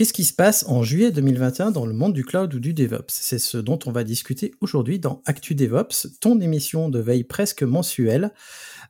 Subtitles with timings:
[0.00, 3.10] Qu'est-ce qui se passe en juillet 2021 dans le monde du cloud ou du DevOps?
[3.10, 7.62] C'est ce dont on va discuter aujourd'hui dans Actu DevOps, ton émission de veille presque
[7.62, 8.32] mensuelle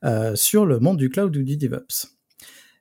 [0.04, 2.14] euh, sur le monde du cloud ou du DevOps.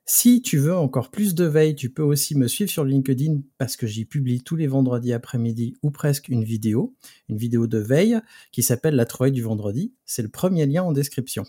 [0.06, 3.74] Si tu veux encore plus de veille, tu peux aussi me suivre sur LinkedIn parce
[3.74, 6.94] que j'y publie tous les vendredis après-midi ou presque une vidéo,
[7.28, 8.20] une vidéo de veille
[8.52, 9.92] qui s'appelle La trouvaille du vendredi.
[10.06, 11.46] C'est le premier lien en description.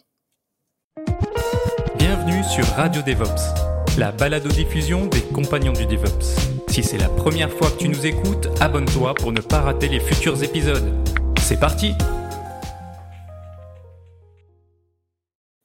[2.00, 6.61] Bienvenue sur Radio DevOps, la balado-diffusion des compagnons du DevOps.
[6.72, 10.00] Si c'est la première fois que tu nous écoutes, abonne-toi pour ne pas rater les
[10.00, 10.90] futurs épisodes.
[11.42, 11.92] C'est parti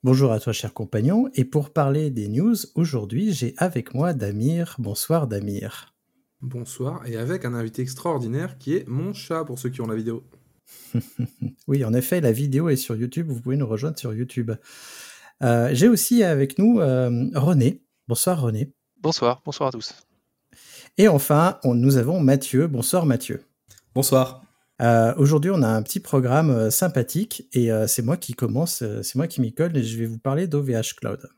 [0.02, 1.30] Bonjour à toi, cher compagnon.
[1.34, 4.74] Et pour parler des news, aujourd'hui, j'ai avec moi Damir.
[4.80, 5.94] Bonsoir, Damir.
[6.40, 9.94] Bonsoir, et avec un invité extraordinaire qui est mon chat pour ceux qui ont la
[9.94, 10.24] vidéo.
[11.68, 13.28] oui, en effet, la vidéo est sur YouTube.
[13.28, 14.50] Vous pouvez nous rejoindre sur YouTube.
[15.44, 17.84] Euh, j'ai aussi avec nous euh, René.
[18.08, 18.72] Bonsoir, René.
[19.00, 19.94] Bonsoir, bonsoir à tous.
[20.98, 22.68] Et enfin, nous avons Mathieu.
[22.68, 23.44] Bonsoir, Mathieu.
[23.94, 24.42] Bonsoir.
[24.80, 28.82] Euh, aujourd'hui, on a un petit programme euh, sympathique et euh, c'est moi qui commence,
[29.02, 31.28] c'est moi qui m'y colle et je vais vous parler d'OVH Cloud.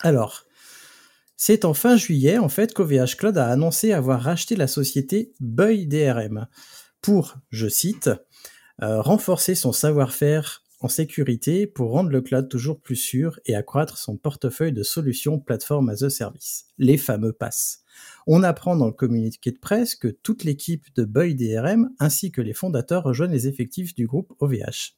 [0.00, 0.44] Alors,
[1.36, 5.86] c'est en fin juillet en fait qu'OVH Cloud a annoncé avoir racheté la société Buy
[5.86, 6.48] DRM
[7.00, 8.10] pour, je cite,
[8.80, 14.16] renforcer son savoir-faire en sécurité pour rendre le cloud toujours plus sûr et accroître son
[14.16, 17.78] portefeuille de solutions plateforme as a service, les fameux PaaS.
[18.26, 22.42] On apprend dans le communiqué de presse que toute l'équipe de Boy DRM ainsi que
[22.42, 24.94] les fondateurs rejoignent les effectifs du groupe OVH.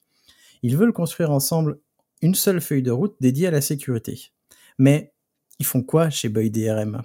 [0.62, 1.78] Ils veulent construire ensemble
[2.22, 4.32] une seule feuille de route dédiée à la sécurité.
[4.78, 5.12] Mais
[5.60, 7.02] ils font quoi chez Boy DRM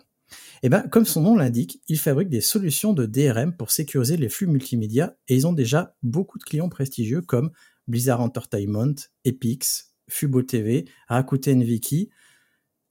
[0.64, 4.30] Eh bien, comme son nom l'indique, ils fabriquent des solutions de DRM pour sécuriser les
[4.30, 7.52] flux multimédia et ils ont déjà beaucoup de clients prestigieux comme
[7.88, 8.96] Blizzard Entertainment,
[9.26, 12.10] Epix, Fubo TV, Rakuten Viki,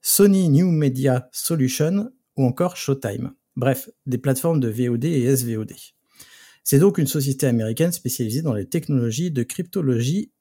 [0.01, 3.33] Sony New Media Solution ou encore Showtime.
[3.55, 5.73] Bref, des plateformes de VOD et SVOD.
[6.63, 10.31] C'est donc une société américaine spécialisée dans les technologies de cryptologie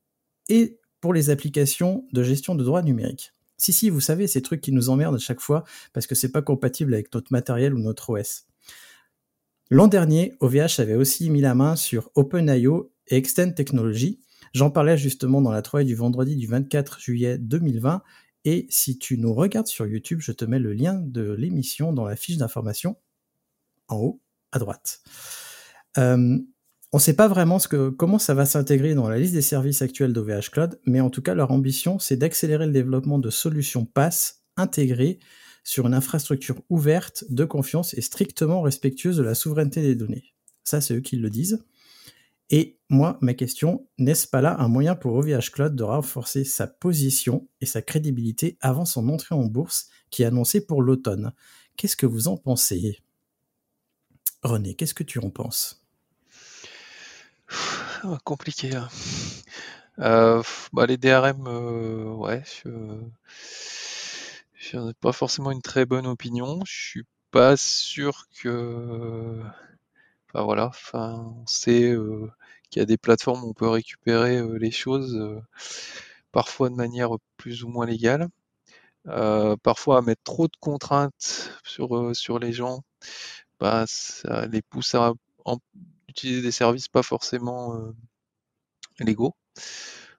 [0.49, 3.35] et pour les applications de gestion de droits numériques.
[3.59, 6.33] Si, si, vous savez, ces trucs qui nous emmerdent à chaque fois parce que c'est
[6.33, 8.47] pas compatible avec notre matériel ou notre OS.
[9.71, 14.21] L'an dernier, OVH avait aussi mis la main sur OpenIO et Extend Technology.
[14.53, 18.03] J'en parlais justement dans la trouvaille du vendredi du 24 juillet 2020
[18.45, 22.05] et si tu nous regardes sur YouTube, je te mets le lien de l'émission dans
[22.05, 22.97] la fiche d'information
[23.89, 24.21] en haut
[24.51, 25.01] à droite.
[25.99, 26.39] Euh,
[26.95, 27.59] on ne sait pas vraiment
[27.97, 31.23] comment ça va s'intégrer dans la liste des services actuels d'OVH Cloud, mais en tout
[31.23, 35.19] cas, leur ambition, c'est d'accélérer le développement de solutions PaaS intégrées
[35.65, 40.35] sur une infrastructure ouverte, de confiance et strictement respectueuse de la souveraineté des données.
[40.65, 41.65] Ça, c'est eux qui le disent.
[42.55, 46.67] Et moi, ma question, n'est-ce pas là un moyen pour OVH Cloud de renforcer sa
[46.67, 51.33] position et sa crédibilité avant son entrée en bourse qui est annoncée pour l'automne?
[51.79, 53.01] Qu'est-ce que vous en pensez?
[54.43, 55.83] René, qu'est-ce que tu en penses?
[58.03, 58.75] Ah, Compliqué.
[58.77, 58.89] Hein.
[60.01, 60.43] Euh,
[60.75, 62.69] bah, les DRM, euh, ouais, je
[64.77, 66.61] n'en ai pas forcément une très bonne opinion.
[66.67, 69.41] Je suis pas sûr que
[70.35, 72.31] Enfin voilà, enfin on sait euh,
[72.73, 75.21] qu'il y a des plateformes où on peut récupérer les choses,
[76.33, 78.29] parfois de manière plus ou moins légale.
[79.63, 82.83] parfois à mettre trop de contraintes sur, sur les gens,
[83.61, 85.13] bah, ça les pousse à
[86.09, 87.93] utiliser des services pas forcément
[89.01, 89.35] légaux.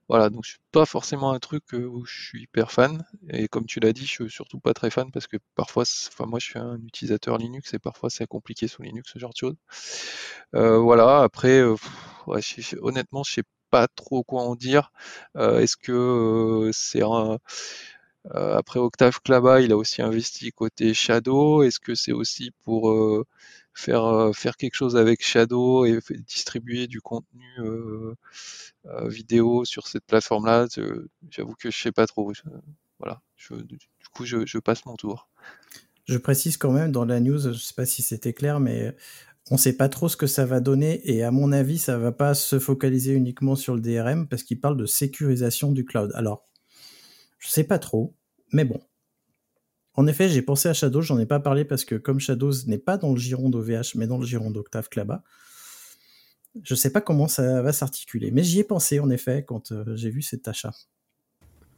[0.09, 3.03] Voilà, donc je suis pas forcément un truc où je suis hyper fan.
[3.29, 6.25] Et comme tu l'as dit, je suis surtout pas très fan parce que parfois, enfin
[6.25, 9.37] moi je suis un utilisateur Linux et parfois c'est compliqué sous Linux, ce genre de
[9.37, 9.55] choses.
[10.55, 11.61] Euh, voilà, après,
[12.81, 14.91] honnêtement, je sais pas trop quoi en dire.
[15.35, 17.37] Est-ce que c'est un
[18.33, 21.63] après Octave Klaba, il a aussi investi côté Shadow.
[21.63, 22.89] Est-ce que c'est aussi pour
[23.73, 30.67] faire faire quelque chose avec Shadow et distribuer du contenu euh, vidéo sur cette plateforme-là,
[31.29, 32.31] j'avoue que je sais pas trop.
[32.99, 33.77] voilà, du
[34.13, 35.29] coup, je, passe mon tour.
[36.05, 38.95] Je précise quand même dans la news, je sais pas si c'était clair, mais
[39.51, 42.11] on sait pas trop ce que ça va donner et à mon avis, ça va
[42.11, 46.11] pas se focaliser uniquement sur le DRM parce qu'il parle de sécurisation du cloud.
[46.15, 46.47] Alors,
[47.39, 48.15] je sais pas trop,
[48.51, 48.81] mais bon.
[49.95, 52.79] En effet, j'ai pensé à Shadows, j'en ai pas parlé parce que comme Shadows n'est
[52.79, 55.23] pas dans le giron d'OVH, mais dans le giron d'Octave Klaba,
[56.63, 58.31] je sais pas comment ça va s'articuler.
[58.31, 60.73] Mais j'y ai pensé en effet quand euh, j'ai vu cet achat.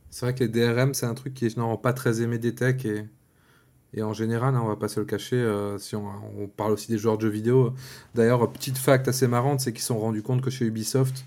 [0.10, 2.56] C'est vrai que les DRM, c'est un truc qui est généralement pas très aimé des
[2.56, 6.06] techs et, en général, hein, on va pas se le cacher, euh, si on,
[6.38, 7.74] on parle aussi des joueurs de jeux vidéo.
[8.14, 11.24] D'ailleurs, petite fact assez marrante, c'est qu'ils se sont rendus compte que chez Ubisoft,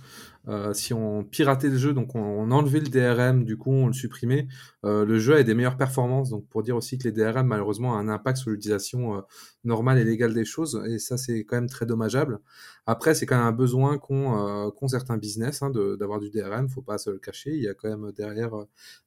[0.49, 3.93] euh, si on piratait le jeu, donc on, enlevait le DRM, du coup on le
[3.93, 4.49] supprimait,
[4.85, 6.31] euh, le jeu a des meilleures performances.
[6.31, 9.21] Donc pour dire aussi que les DRM malheureusement ont un impact sur l'utilisation euh,
[9.65, 12.41] normale et légale des choses, et ça c'est quand même très dommageable.
[12.87, 16.83] Après c'est quand même un besoin qu'ont qu certains business hein, d'avoir du DRM, faut
[16.83, 17.55] pas se le cacher.
[17.55, 18.53] Il y a quand même derrière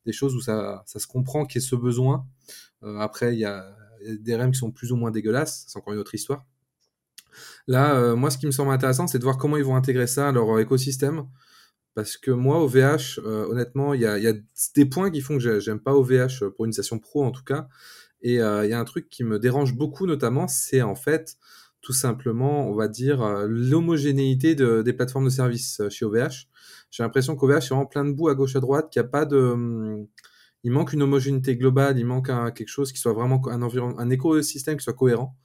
[0.05, 2.25] des choses où ça, ça se comprend qu'il y ait ce besoin.
[2.99, 5.99] après il y a des DRM qui sont plus ou moins dégueulasses, c'est encore une
[5.99, 6.45] autre histoire.
[7.67, 10.07] Là, euh, moi, ce qui me semble intéressant, c'est de voir comment ils vont intégrer
[10.07, 11.25] ça à leur euh, écosystème.
[11.93, 14.33] Parce que moi, OVH, euh, honnêtement, il y a,
[14.75, 17.67] des points qui font que j'aime pas OVH pour une station pro, en tout cas.
[18.21, 21.37] Et il y a un truc qui me dérange beaucoup, notamment, c'est en fait,
[21.81, 26.47] tout simplement, on va dire, l'homogénéité de, des plateformes de services chez OVH.
[26.91, 29.09] J'ai l'impression qu'OVH est vraiment plein de bout à gauche à droite, qu'il n'y a
[29.09, 29.37] pas de...
[29.37, 30.07] Hum,
[30.63, 34.83] il manque une homogénéité globale, il manque quelque chose qui soit vraiment un écosystème qui
[34.83, 35.35] soit cohérent.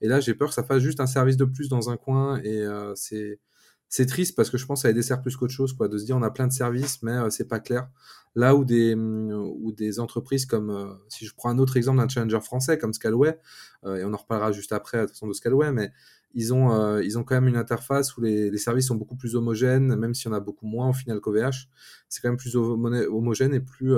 [0.00, 2.38] Et là, j'ai peur que ça fasse juste un service de plus dans un coin
[2.42, 3.40] et euh, c'est
[3.88, 6.04] c'est triste parce que je pense que ça dessert plus qu'autre chose, quoi, de se
[6.04, 7.88] dire on a plein de services, mais euh, c'est pas clair.
[8.34, 12.08] Là où des, où des entreprises comme, euh, si je prends un autre exemple d'un
[12.08, 13.38] challenger français comme Scalway,
[13.84, 15.92] euh, et on en reparlera juste après, de toute façon, de Scalway, mais
[16.34, 19.36] ils ont, ils ont quand même une interface où les, les, services sont beaucoup plus
[19.36, 21.70] homogènes, même s'il y en a beaucoup moins au final qu'OVH.
[22.10, 23.94] C'est quand même plus homogène et plus,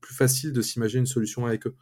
[0.00, 1.74] plus facile de s'imaginer une solution avec eux.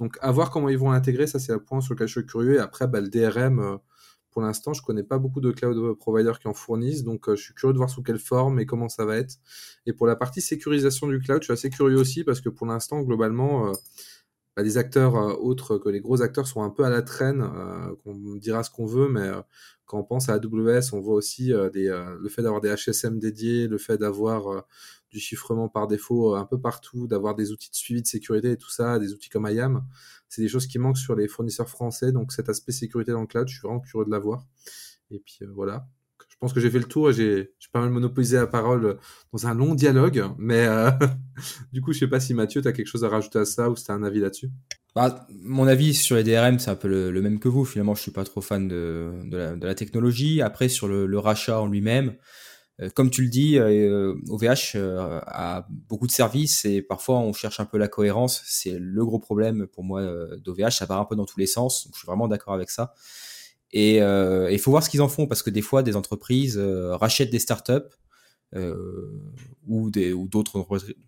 [0.00, 2.26] Donc, à voir comment ils vont l'intégrer, ça c'est un point sur lequel je suis
[2.26, 2.56] curieux.
[2.56, 3.76] Et après, bah, le DRM, euh,
[4.30, 7.42] pour l'instant, je connais pas beaucoup de cloud providers qui en fournissent, donc euh, je
[7.42, 9.36] suis curieux de voir sous quelle forme et comment ça va être.
[9.86, 12.66] Et pour la partie sécurisation du cloud, je suis assez curieux aussi parce que pour
[12.66, 13.72] l'instant, globalement, euh,
[14.56, 17.42] bah, les acteurs autres que les gros acteurs sont un peu à la traîne.
[18.04, 19.30] on dira ce qu'on veut, mais
[19.86, 21.88] quand on pense à AWS, on voit aussi des,
[22.20, 24.64] le fait d'avoir des HSM dédiés, le fait d'avoir
[25.14, 28.50] du chiffrement par défaut euh, un peu partout, d'avoir des outils de suivi de sécurité
[28.50, 29.86] et tout ça, des outils comme IAM.
[30.28, 32.10] C'est des choses qui manquent sur les fournisseurs français.
[32.10, 34.44] Donc cet aspect sécurité dans le cloud, je suis vraiment curieux de l'avoir.
[35.10, 35.86] Et puis euh, voilà.
[36.34, 38.98] Je pense que j'ai fait le tour et j'ai pas mal monopolisé la parole
[39.32, 40.24] dans un long dialogue.
[40.38, 40.90] Mais euh,
[41.72, 43.70] du coup, je sais pas si Mathieu, tu as quelque chose à rajouter à ça
[43.70, 44.50] ou si tu as un avis là-dessus?
[44.94, 47.64] Bah, mon avis sur les DRM, c'est un peu le, même que vous.
[47.64, 50.40] Finalement, je suis pas trop fan de, de, la, de la, technologie.
[50.40, 52.14] Après, sur le, le rachat en lui-même,
[52.80, 57.32] euh, comme tu le dis, OVH euh, euh, a beaucoup de services et parfois on
[57.32, 58.42] cherche un peu la cohérence.
[58.46, 60.02] C'est le gros problème pour moi
[60.38, 60.70] d'OVH.
[60.70, 61.84] Ça part un peu dans tous les sens.
[61.84, 62.94] Donc je suis vraiment d'accord avec ça.
[63.76, 67.30] Et il faut voir ce qu'ils en font parce que des fois, des entreprises rachètent
[67.30, 67.90] des startups
[68.54, 69.10] euh,
[69.66, 70.64] ou des ou d'autres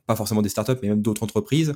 [0.06, 1.74] pas forcément des startups mais même d'autres entreprises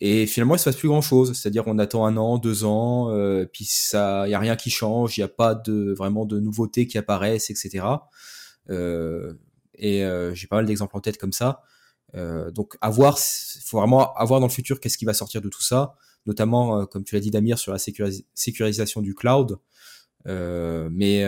[0.00, 3.10] et finalement il se passe plus grand chose c'est-à-dire on attend un an deux ans
[3.10, 6.24] euh, puis ça il y a rien qui change il n'y a pas de vraiment
[6.24, 7.82] de nouveautés qui apparaissent etc
[8.70, 9.34] euh,
[9.74, 11.62] et euh, j'ai pas mal d'exemples en tête comme ça.
[12.14, 15.40] Euh, donc, à voir, il faut vraiment avoir dans le futur qu'est-ce qui va sortir
[15.40, 15.96] de tout ça,
[16.26, 19.58] notamment, comme tu l'as dit, Damir, sur la sécurisation du cloud.
[20.26, 21.24] Mais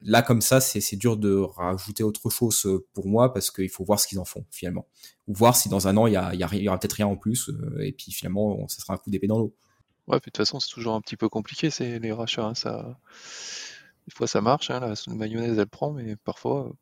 [0.00, 4.00] là, comme ça, c'est dur de rajouter autre chose pour moi parce qu'il faut voir
[4.00, 4.86] ce qu'ils en font finalement.
[5.26, 7.16] Ou voir si dans un an, il y, a, y, y aura peut-être rien en
[7.16, 7.50] plus
[7.80, 9.54] et puis finalement, ça sera un coup d'épée dans l'eau.
[10.06, 12.46] Ouais, de toute façon, c'est toujours un petit peu compliqué, c'est les rachats.
[12.46, 12.98] Hein, ça,
[14.06, 16.72] des fois, ça marche, hein, la mayonnaise, elle prend, mais parfois,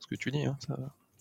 [0.00, 0.78] ce que tu dis, hein, ça...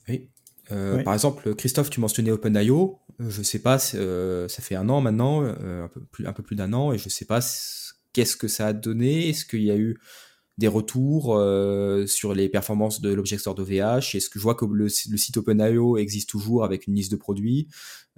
[0.07, 0.29] Oui.
[0.71, 1.03] Euh, oui.
[1.03, 2.99] Par exemple, Christophe, tu mentionnais OpenIO.
[3.19, 6.31] Euh, je sais pas, euh, ça fait un an maintenant, euh, un peu plus, un
[6.31, 7.41] peu plus d'un an, et je sais pas
[8.13, 9.29] qu'est-ce que ça a donné?
[9.29, 9.99] Est-ce qu'il y a eu
[10.57, 14.65] des retours euh, sur les performances de l'objet store d'OVH Est-ce que je vois que
[14.65, 17.67] le, site OpenIO existe toujours avec une liste de produits?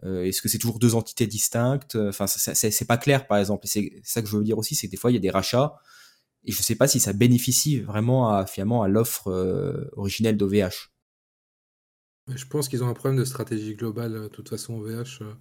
[0.03, 1.95] Euh, Est-ce que c'est toujours deux entités distinctes?
[1.95, 3.67] Enfin, c'est pas clair, par exemple.
[3.67, 5.29] C'est ça que je veux dire aussi, c'est que des fois, il y a des
[5.29, 5.75] rachats
[6.43, 10.91] et je ne sais pas si ça bénéficie vraiment à l'offre euh, originelle d'OVH.
[12.27, 14.13] Je pense qu'ils ont un problème de stratégie globale.
[14.13, 15.33] De toute façon, OVH, euh,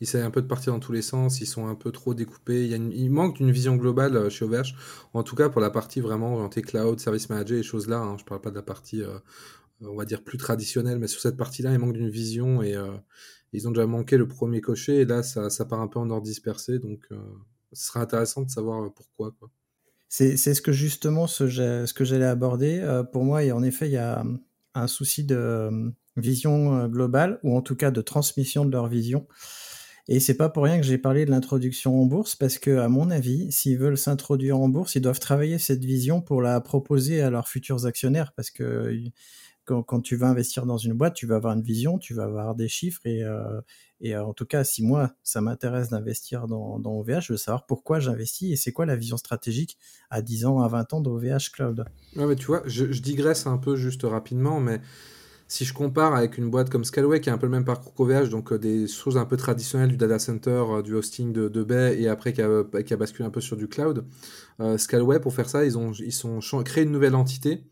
[0.00, 1.40] ils essaient un peu de partir dans tous les sens.
[1.40, 2.66] Ils sont un peu trop découpés.
[2.66, 4.74] Il, manque d'une vision globale euh, chez OVH.
[5.12, 7.98] En tout cas, pour la partie vraiment orientée cloud, service manager et choses là.
[7.98, 9.18] Hein, je ne parle pas de la partie, euh,
[9.82, 10.98] on va dire, plus traditionnelle.
[10.98, 12.62] Mais sur cette partie-là, il manque d'une vision.
[12.62, 12.96] Et euh,
[13.52, 15.02] ils ont déjà manqué le premier cocher.
[15.02, 16.78] Et là, ça, part un peu en ordre dispersé.
[16.78, 17.06] Donc,
[17.72, 19.32] ce sera intéressant de savoir pourquoi.
[19.38, 19.50] Quoi.
[20.12, 22.80] C'est ce que justement ce, ce que j'allais aborder.
[22.80, 24.22] Euh, pour moi, et en effet, il y a
[24.74, 28.88] un souci de euh, vision euh, globale, ou en tout cas de transmission de leur
[28.88, 29.26] vision.
[30.08, 32.88] Et c'est pas pour rien que j'ai parlé de l'introduction en bourse, parce que, à
[32.88, 37.20] mon avis, s'ils veulent s'introduire en bourse, ils doivent travailler cette vision pour la proposer
[37.22, 38.92] à leurs futurs actionnaires, parce que
[39.64, 42.24] quand, quand, tu vas investir dans une boîte, tu vas avoir une vision, tu vas
[42.24, 43.60] avoir des chiffres et, euh,
[44.00, 47.66] et en tout cas, si moi, ça m'intéresse d'investir dans, dans, OVH, je veux savoir
[47.66, 49.78] pourquoi j'investis et c'est quoi la vision stratégique
[50.10, 51.84] à 10 ans, à 20 ans d'OVH Cloud.
[52.16, 54.80] Ouais, mais tu vois, je, je, digresse un peu juste rapidement, mais
[55.52, 57.92] si je compare avec une boîte comme Scalway qui a un peu le même parcours
[57.92, 61.48] qu'OVH, donc euh, des choses un peu traditionnelles du data center, euh, du hosting de,
[61.48, 64.02] de Bay et après qui a, qui a, basculé un peu sur du cloud,
[64.60, 67.64] euh, Scalway pour faire ça, ils ont ils créé une nouvelle entité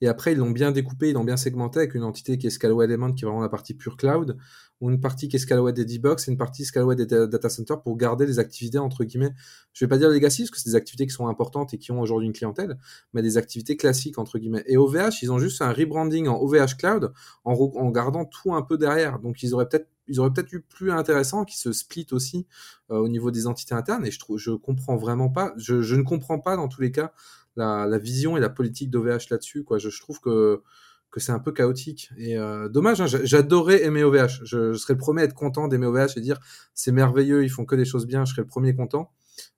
[0.00, 2.50] et après ils l'ont bien découpé, ils l'ont bien segmenté avec une entité qui est
[2.50, 4.36] Scalway Element qui est vraiment la partie pure cloud
[4.80, 7.82] ou une partie qui est Scalway des D-Box et une partie Scalway des data centers
[7.82, 9.32] pour garder les activités entre guillemets,
[9.72, 11.90] je vais pas dire legacy parce que c'est des activités qui sont importantes et qui
[11.92, 12.78] ont aujourd'hui une clientèle,
[13.12, 14.64] mais des activités classiques entre guillemets.
[14.66, 17.12] Et OVH, ils ont juste un rebranding en OVH Cloud
[17.44, 19.18] en, gardant tout un peu derrière.
[19.18, 22.46] Donc ils auraient peut-être ils auraient peut-être eu plus intéressant qu'ils se split aussi
[22.90, 26.02] euh, au niveau des entités internes et je trouve je comprends vraiment pas je ne
[26.02, 27.12] comprends pas dans tous les cas
[27.58, 30.62] la, vision et la politique d'OVH là-dessus quoi je, trouve que
[31.10, 32.10] que c'est un peu chaotique.
[32.18, 34.44] Et euh, dommage, hein, j'adorais aimer OVH.
[34.44, 36.38] Je, serais le premier à être content d'aimer OVH et dire
[36.74, 39.10] c'est merveilleux, ils font que des choses bien, je serais le premier content.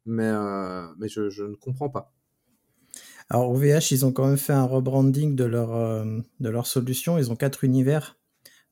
[0.07, 2.13] Mais, euh, mais je, ne comprends pas.
[3.29, 6.05] Alors OVH, ils ont quand même fait un rebranding de leur, euh,
[6.41, 7.19] de leur solution.
[7.19, 8.17] Ils ont quatre univers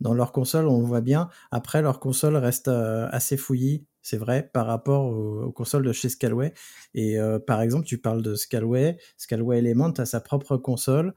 [0.01, 1.29] dans leur console, on le voit bien.
[1.51, 6.09] Après, leur console reste assez fouillie, c'est vrai, par rapport aux, aux, consoles de chez
[6.09, 6.55] Scalway.
[6.95, 8.97] Et euh, par exemple, tu parles de Scalway.
[9.19, 11.15] Scalway Element a sa propre console.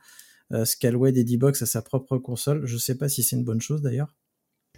[0.51, 2.65] Euh, Scalway des D-Box a sa propre console.
[2.65, 4.13] Je sais pas si c'est une bonne chose d'ailleurs.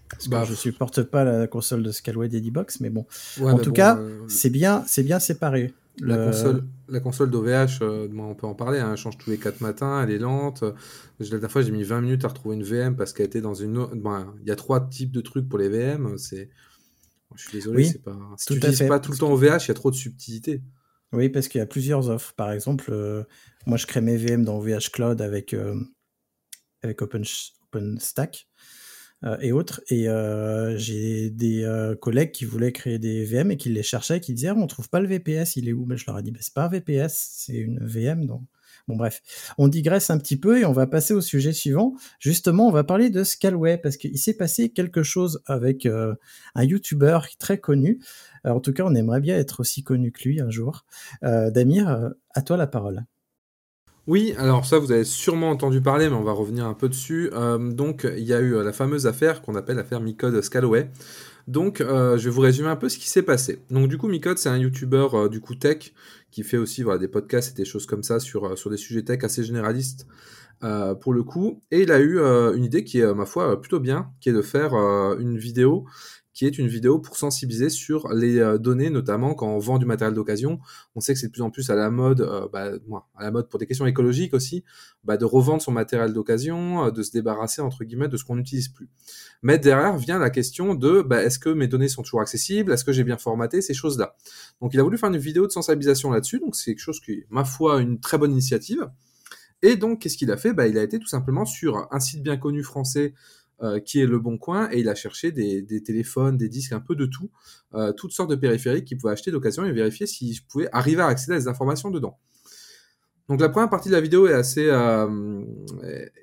[0.10, 3.08] Parce bah, que je supporte pas la console de Scalway des D-Box, mais bon.
[3.40, 5.74] Ouais, en tout bon, cas, euh, c'est bien, c'est bien séparé.
[6.00, 6.26] La le...
[6.26, 9.62] console, la console d'OVH, euh, on peut en parler, hein, elle change tous les 4
[9.62, 10.64] matins, elle est lente.
[11.20, 13.56] La dernière fois, j'ai mis 20 minutes à retrouver une VM parce qu'elle était dans
[13.56, 13.88] une.
[13.96, 16.20] Bon, il y a trois types de trucs pour les VM.
[16.20, 16.52] C'est.
[17.36, 18.18] Je suis désolé, oui, c'est pas.
[18.38, 20.62] Si tu n'utilises pas tout le temps OVH, il y a trop de subtilité.
[21.12, 22.34] Oui, parce qu'il y a plusieurs offres.
[22.34, 23.24] Par exemple, euh,
[23.68, 25.80] moi, je crée mes VM dans OVH Cloud avec, euh,
[26.82, 27.24] avec Open,
[27.68, 28.48] OpenStack
[29.24, 29.82] euh, et autres.
[29.90, 31.66] Et euh, j'ai des
[32.02, 34.90] collègues qui voulaient créer des VM et qui les cherchaient, qui disaient ah, on trouve
[34.90, 35.86] pas le VPS, il est où?
[35.86, 38.26] Mais je leur ai dit c'est pas un VPS, c'est une VM.
[38.26, 38.42] Donc...
[38.88, 39.22] Bon bref,
[39.58, 41.96] on digresse un petit peu et on va passer au sujet suivant.
[42.20, 47.20] Justement, on va parler de Scalway parce qu'il s'est passé quelque chose avec un YouTuber
[47.40, 48.00] très connu.
[48.44, 50.86] En tout cas, on aimerait bien être aussi connu que lui un jour.
[51.22, 53.06] Damir, à toi la parole.
[54.06, 57.30] Oui, alors ça, vous avez sûrement entendu parler, mais on va revenir un peu dessus.
[57.34, 60.90] Euh, donc, il y a eu la fameuse affaire qu'on appelle l'affaire Micode Scalaway.
[61.48, 63.60] Donc, euh, je vais vous résumer un peu ce qui s'est passé.
[63.70, 65.94] Donc, du coup, Micode, c'est un YouTuber euh, du coup tech
[66.32, 69.24] qui fait aussi des podcasts et des choses comme ça sur, sur des sujets tech
[69.24, 70.08] assez généralistes
[71.02, 71.62] pour le coup.
[71.72, 74.42] Et il a eu une idée qui est, ma foi, plutôt bien, qui est de
[74.42, 75.86] faire une vidéo
[76.34, 79.86] qui est une vidéo pour sensibiliser sur les euh, données, notamment quand on vend du
[79.86, 80.60] matériel d'occasion.
[80.96, 82.72] On sait que c'est de plus en plus à la mode, euh, bah,
[83.16, 84.64] à la mode pour des questions écologiques aussi,
[85.04, 88.36] bah, de revendre son matériel d'occasion, euh, de se débarrasser entre guillemets de ce qu'on
[88.36, 88.90] n'utilise plus.
[89.44, 92.84] Mais derrière vient la question de bah, est-ce que mes données sont toujours accessibles, est-ce
[92.84, 93.62] que j'ai bien formaté?
[93.62, 94.16] Ces choses-là.
[94.60, 97.12] Donc il a voulu faire une vidéo de sensibilisation là-dessus, donc c'est quelque chose qui
[97.12, 98.90] est ma foi une très bonne initiative.
[99.62, 100.54] Et donc qu'est-ce qu'il a fait?
[100.68, 103.14] Il a été tout simplement sur un site bien connu français
[103.64, 106.82] euh, qui est le bon coin et il a cherché des, téléphones, des disques, un
[106.82, 107.30] peu de tout,
[107.76, 111.08] euh, toutes sortes de périphériques qu'il pouvait acheter d'occasion et vérifier s'il pouvait arriver à
[111.08, 112.20] accéder à des informations dedans.
[113.30, 115.46] Donc la première partie de la vidéo est assez, euh,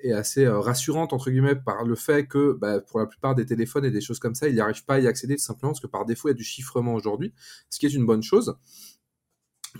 [0.03, 3.85] est assez rassurante entre guillemets par le fait que bah, pour la plupart des téléphones
[3.85, 5.81] et des choses comme ça, il n'y arrive pas à y accéder tout simplement parce
[5.81, 7.33] que par défaut il y a du chiffrement aujourd'hui,
[7.71, 8.55] ce qui est une bonne chose.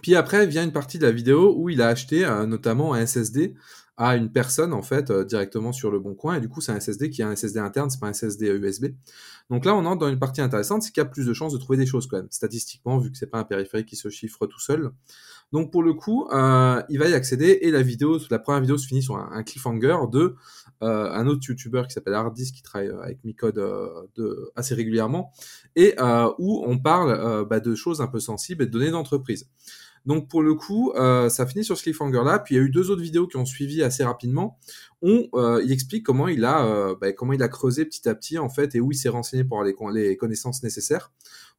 [0.02, 3.54] Puis après vient une partie de la vidéo où il a acheté notamment un SSD
[4.04, 6.36] à une personne en fait euh, directement sur le bon coin.
[6.36, 8.48] Et du coup c'est un SSD qui est un SSD interne c'est pas un SSD
[8.48, 8.88] USB
[9.52, 11.54] donc là on entre dans une partie intéressante c'est qu'il y a plus de chances
[11.54, 14.10] de trouver des choses quand même statistiquement vu que c'est pas un périphérique qui se
[14.10, 14.92] chiffre tout seul.
[15.52, 18.78] Donc pour le coup euh, il va y accéder et la vidéo la première vidéo
[18.78, 20.36] se finit sur un, cliffhanger de
[20.82, 24.74] euh, un autre youtuber qui s'appelle Hardis qui travaille euh, avec Micode euh, de, assez
[24.74, 25.32] régulièrement
[25.76, 29.48] et euh, où on parle bah, de choses un peu sensibles et de données d'entreprise
[30.06, 32.40] donc pour le coup, euh, ça finit sur ce cliffhanger là.
[32.40, 34.58] Puis il y a eu deux autres vidéos qui ont suivi assez rapidement.
[35.02, 38.16] Où euh, il explique comment il a euh, bah, comment il a creusé petit à
[38.16, 41.12] petit en fait et où il s'est renseigné pour avoir les, connaissances nécessaires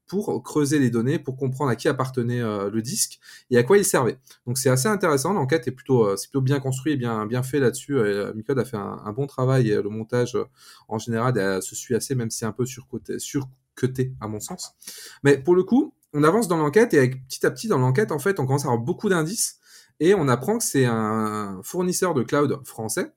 [0.06, 3.18] pour creuser les données, pour comprendre à qui appartenait euh, le disque
[3.50, 4.18] et à quoi il servait.
[4.46, 5.32] Donc c'est assez intéressant.
[5.32, 7.96] L'enquête est plutôt c'est plutôt bien construit et bien bien fait là-dessus.
[7.96, 10.36] Euh, Micode a fait un, bon travail et le montage
[10.88, 14.74] en général se suit assez même si un peu surcoté à mon sens.
[15.24, 18.18] Mais pour le coup on avance dans l'enquête et petit à petit dans l'enquête, en
[18.18, 19.58] fait, on commence à avoir beaucoup d'indices
[20.00, 23.12] et on apprend que c'est un fournisseur de cloud français.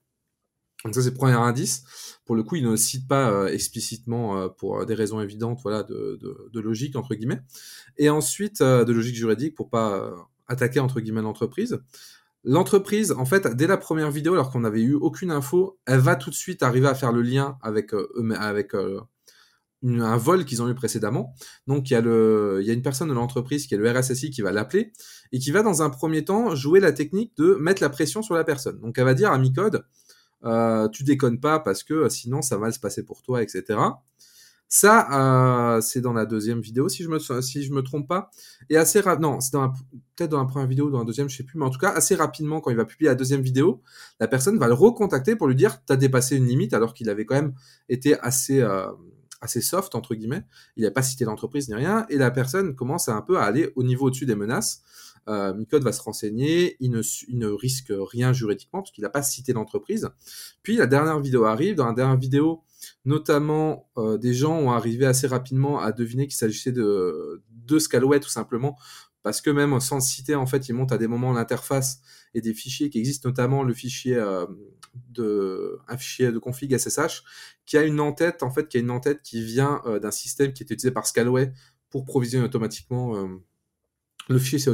[0.84, 1.84] Donc ça, c'est le premier indice.
[2.24, 5.82] Pour le coup, il ne cite pas euh, explicitement euh, pour des raisons évidentes, voilà,
[5.82, 6.18] de,
[6.54, 7.40] logique entre guillemets.
[7.98, 10.14] Et ensuite, euh, de logique juridique pour pas
[10.48, 11.80] attaquer entre guillemets l'entreprise.
[12.48, 16.14] L'entreprise, en fait, dès la première vidéo, alors qu'on n'avait eu aucune info, elle va
[16.14, 18.72] tout de suite arriver à faire le lien avec, euh, avec
[19.84, 21.34] euh, un vol qu'ils ont eu précédemment.
[21.66, 24.52] Donc il y, a le, une personne de l'entreprise qui est le RSSI qui va
[24.52, 24.92] l'appeler
[25.32, 28.34] et qui va dans un premier temps jouer la technique de mettre la pression sur
[28.34, 28.80] la personne.
[28.80, 29.84] Donc elle va dire à Micode,
[30.44, 33.78] euh, tu déconnes pas parce que sinon ça va se passer pour toi, etc.
[34.68, 38.30] Ça, euh, c'est dans la deuxième vidéo, si je me me trompe pas.
[38.68, 39.56] Et assez non, c'est
[40.16, 41.78] peut-être dans la première vidéo ou dans la deuxième, je sais plus, mais en tout
[41.78, 43.82] cas assez rapidement quand il va publier la deuxième vidéo,
[44.18, 47.24] la personne va le recontacter pour lui dire t'as dépassé une limite alors qu'il avait
[47.24, 47.54] quand même
[47.88, 48.88] été assez euh,
[49.40, 50.44] assez soft entre guillemets.
[50.76, 53.72] Il n'a pas cité l'entreprise ni rien et la personne commence un peu à aller
[53.76, 54.82] au niveau au-dessus des menaces.
[55.28, 59.52] Euh, Micode va se renseigner, il ne, risque rien juridiquement parce qu'il n'a pas cité
[59.52, 60.08] l'entreprise.
[60.62, 61.74] Puis la dernière vidéo arrive.
[61.74, 62.62] Dans la dernière vidéo,
[63.04, 67.78] notamment, euh, des gens ont arrivé assez rapidement à deviner qu'il s'agissait de, de
[68.18, 68.78] tout simplement
[69.26, 72.00] parce que même sans citer, en fait, il monte à des moments l'interface
[72.32, 74.46] et des fichiers qui existent, notamment le fichier euh,
[75.10, 77.24] de un fichier de config SSH
[77.64, 80.52] qui a une en-tête, en fait, qui a une en-tête qui vient euh, d'un système
[80.52, 81.52] qui est utilisé par Scalway
[81.90, 83.26] pour provisionner automatiquement euh,
[84.28, 84.72] le fichier,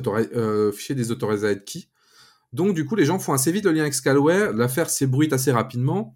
[0.74, 1.88] fichier des authorized keys.
[2.52, 4.52] Donc, du coup, les gens font assez vite le lien avec Scalway.
[4.52, 6.14] L'affaire s'ébruite assez rapidement.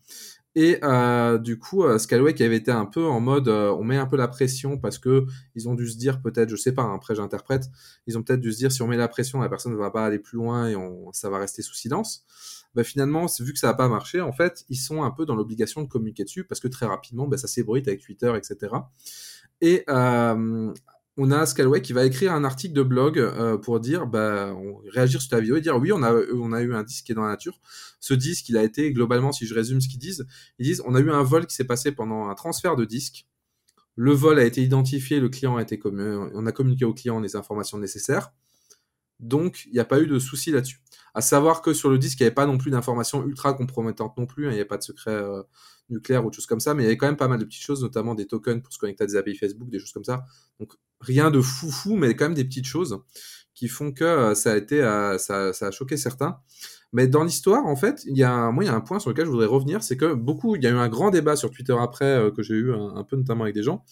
[0.58, 3.84] Et euh, du coup, euh, Scalway qui avait été un peu en mode, euh, on
[3.84, 6.72] met un peu la pression parce que ils ont dû se dire peut-être, je sais
[6.72, 7.68] pas, hein, après j'interprète,
[8.06, 9.90] ils ont peut-être dû se dire si on met la pression, la personne ne va
[9.90, 10.74] pas aller plus loin et
[11.12, 12.24] ça va rester sous silence.
[12.74, 15.34] Bah, finalement, vu que ça n'a pas marché, en fait, ils sont un peu dans
[15.34, 18.76] l'obligation de communiquer dessus parce que très rapidement, bah, ça s'ébruite avec Twitter, etc.
[19.60, 19.84] Et
[21.16, 24.54] on a Scalway qui va écrire un article de blog euh, pour dire, bah,
[24.92, 27.12] réagir sur ta vidéo et dire oui, on a, on a eu un disque qui
[27.12, 27.58] est dans la nature.
[28.00, 30.26] Ce disque, il a été globalement, si je résume ce qu'ils disent,
[30.58, 33.26] ils disent, on a eu un vol qui s'est passé pendant un transfert de disque.
[33.94, 37.34] Le vol a été identifié, le client a été on a communiqué au client les
[37.34, 38.32] informations nécessaires.
[39.20, 40.80] Donc, il n'y a pas eu de souci là-dessus.
[41.14, 44.16] À savoir que sur le disque, il n'y avait pas non plus d'informations ultra compromettantes
[44.18, 44.46] non plus.
[44.46, 45.42] Hein, il n'y avait pas de secret euh,
[45.88, 47.44] nucléaire ou de choses comme ça, mais il y avait quand même pas mal de
[47.44, 50.04] petites choses, notamment des tokens pour se connecter à des API Facebook, des choses comme
[50.04, 50.24] ça.
[50.60, 52.98] Donc rien de fou fou, mais quand même des petites choses
[53.54, 56.38] qui font que euh, ça a été, euh, ça, a choqué certains.
[56.92, 59.46] Mais dans l'histoire, en fait, il y a un, un point sur lequel je voudrais
[59.46, 62.42] revenir, c'est que beaucoup, il y a eu un grand débat sur Twitter après que
[62.42, 63.84] j'ai eu un, peu notamment avec des gens,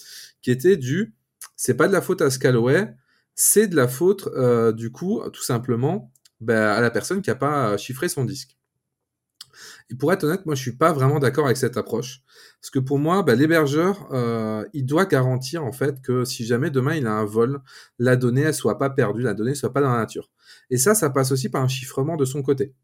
[0.42, 1.14] qui était du,
[1.56, 2.94] c'est pas de la faute à Scalaway,
[3.34, 4.28] c'est de la faute
[4.74, 8.56] du coup, tout simplement, ben, à la personne qui a pas chiffré son disque.
[9.90, 12.22] Et pour être honnête, moi, je suis pas vraiment d'accord avec cette approche.
[12.60, 16.70] Parce que pour moi, bah, l'hébergeur, euh, il doit garantir en fait que si jamais
[16.70, 17.60] demain il a un vol,
[17.98, 20.30] la donnée elle soit pas perdue, la donnée soit pas dans la nature.
[20.70, 22.74] Et ça, ça passe aussi par un chiffrement de son côté.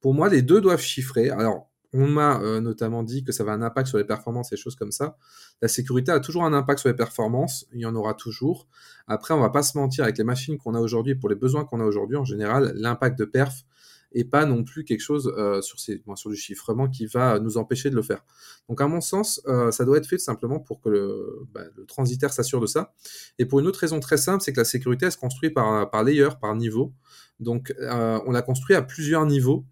[0.00, 1.30] Pour moi, les deux doivent chiffrer.
[1.30, 4.56] Alors, on m'a euh, notamment dit que ça avait un impact sur les performances et
[4.56, 5.16] choses comme ça.
[5.62, 8.66] La sécurité a toujours un impact sur les performances, il y en aura toujours.
[9.06, 11.64] Après, on va pas se mentir avec les machines qu'on a aujourd'hui, pour les besoins
[11.64, 13.64] qu'on a aujourd'hui, en général, l'impact de perf,
[14.10, 17.58] et pas non plus quelque chose euh, sur, ces, sur du chiffrement qui va nous
[17.58, 18.24] empêcher de le faire.
[18.68, 22.32] Donc à mon sens, euh, ça doit être fait simplement pour que le, bah, transitaire
[22.32, 22.92] s'assure de ça.
[23.38, 25.90] Et pour une autre raison très simple, c'est que la sécurité, elle se construit par,
[25.90, 26.92] par layer, par niveau.
[27.40, 29.64] Donc on la construit à plusieurs niveaux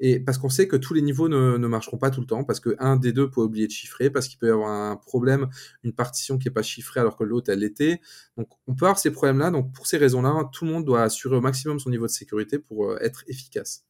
[0.00, 2.60] et parce qu'on sait que tous les niveaux ne, marcheront pas tout le temps, parce
[2.60, 5.48] que un des deux peut oublier de chiffrer, parce qu'il peut y avoir un problème,
[5.82, 8.00] une partition qui n'est pas chiffrée alors que l'autre elle l'était.
[8.36, 9.50] Donc on peut avoir ces problèmes-là.
[9.50, 12.58] Donc pour ces raisons-là, tout le monde doit assurer au maximum son niveau de sécurité
[12.58, 13.84] pour euh, être efficace.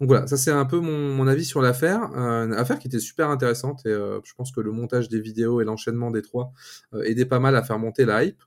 [0.00, 2.10] Donc voilà, ça c'est un peu mon, avis sur l'affaire.
[2.16, 5.60] Euh, affaire qui était super intéressante et euh, je pense que le montage des vidéos
[5.60, 6.52] et l'enchaînement des trois
[6.94, 8.42] euh, aidait pas mal à faire monter la hype.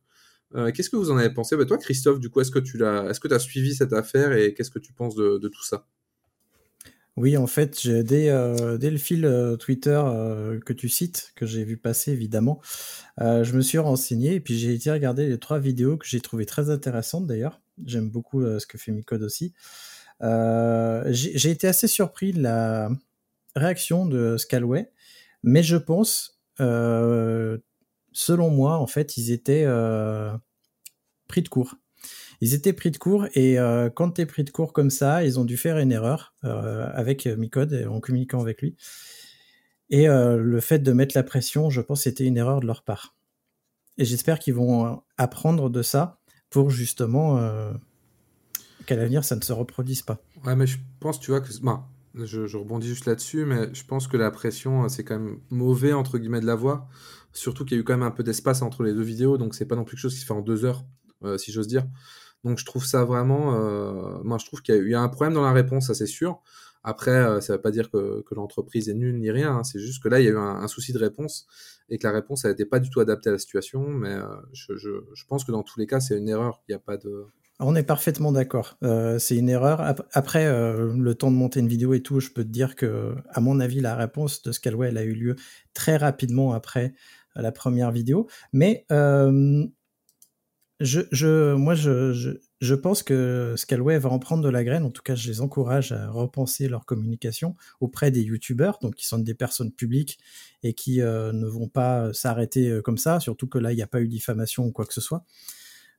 [0.73, 1.57] Qu'est-ce que vous en avez pensé?
[1.57, 4.79] Bah, Toi, Christophe, du coup, est-ce que tu as suivi cette affaire et qu'est-ce que
[4.79, 5.85] tu penses de tout ça?
[7.17, 11.47] Oui, en fait, dès, euh, dès le fil euh, Twitter euh, que tu cites, que
[11.47, 12.61] j'ai vu passer évidemment,
[13.19, 16.45] je me suis renseigné et puis j'ai été regarder les trois vidéos que j'ai trouvées
[16.45, 17.59] très intéressantes d'ailleurs.
[17.83, 19.53] J'aime beaucoup ce que fait Micode aussi.
[20.21, 22.89] j'ai été assez surpris de la
[23.55, 24.91] réaction de Scalway,
[25.41, 29.65] mais je pense, selon moi, en fait, ils étaient
[31.27, 31.75] pris de court
[32.41, 35.23] ils étaient pris de court et euh, quand tu es pris de court comme ça,
[35.25, 38.75] ils ont dû faire une erreur euh, avec Micode en communiquant avec lui.
[39.89, 42.83] Et euh, le fait de mettre la pression, je pense, c'était une erreur de leur
[42.83, 43.15] part.
[43.97, 46.19] Et j'espère qu'ils vont apprendre de ça
[46.49, 47.41] pour justement
[48.85, 50.21] qu'à l'avenir, ça ne se reproduise pas.
[50.45, 51.47] Ouais, mais je pense, tu vois, que.
[51.61, 55.93] Bah, je, rebondis juste là-dessus, mais je pense que la pression, c'est quand même mauvais,
[55.93, 56.87] entre guillemets, de l'avoir.
[57.33, 59.55] Surtout qu'il y a eu quand même un peu d'espace entre les deux vidéos, donc
[59.55, 60.85] c'est pas non plus quelque chose qui se fait en deux heures,
[61.37, 61.87] si j'ose dire.
[62.43, 65.43] Donc je trouve ça vraiment, euh, moi je trouve qu'il y, a un problème dans
[65.43, 66.41] la réponse, ça c'est sûr.
[66.83, 69.63] Après, euh, ça ne veut pas dire que, l'entreprise est nulle ni rien, hein.
[69.63, 71.47] c'est juste que là il y a eu un, souci de réponse
[71.89, 73.87] et que la réponse n'était pas du tout adaptée à la situation.
[73.89, 74.23] Mais euh,
[74.53, 77.25] je, pense que dans tous les cas c'est une erreur, il n'y a pas de,
[77.59, 78.77] On est parfaitement d'accord.
[78.83, 79.81] Euh, c'est une erreur.
[80.13, 83.41] Après, le temps de monter une vidéo et tout, je peux te dire que, à
[83.41, 85.35] mon avis, la réponse de Scalway, elle a eu lieu
[85.73, 86.93] très rapidement après
[87.41, 88.27] la première vidéo.
[88.53, 89.65] Mais euh,
[90.79, 94.83] je, je, moi, je, je, je, pense que Scalway va en prendre de la graine.
[94.83, 99.07] En tout cas, je les encourage à repenser leur communication auprès des youtubeurs, donc qui
[99.07, 100.19] sont des personnes publiques
[100.63, 104.01] et qui ne vont pas s'arrêter comme ça, surtout que là, il n'y a pas
[104.01, 105.25] eu diffamation ou quoi que ce soit.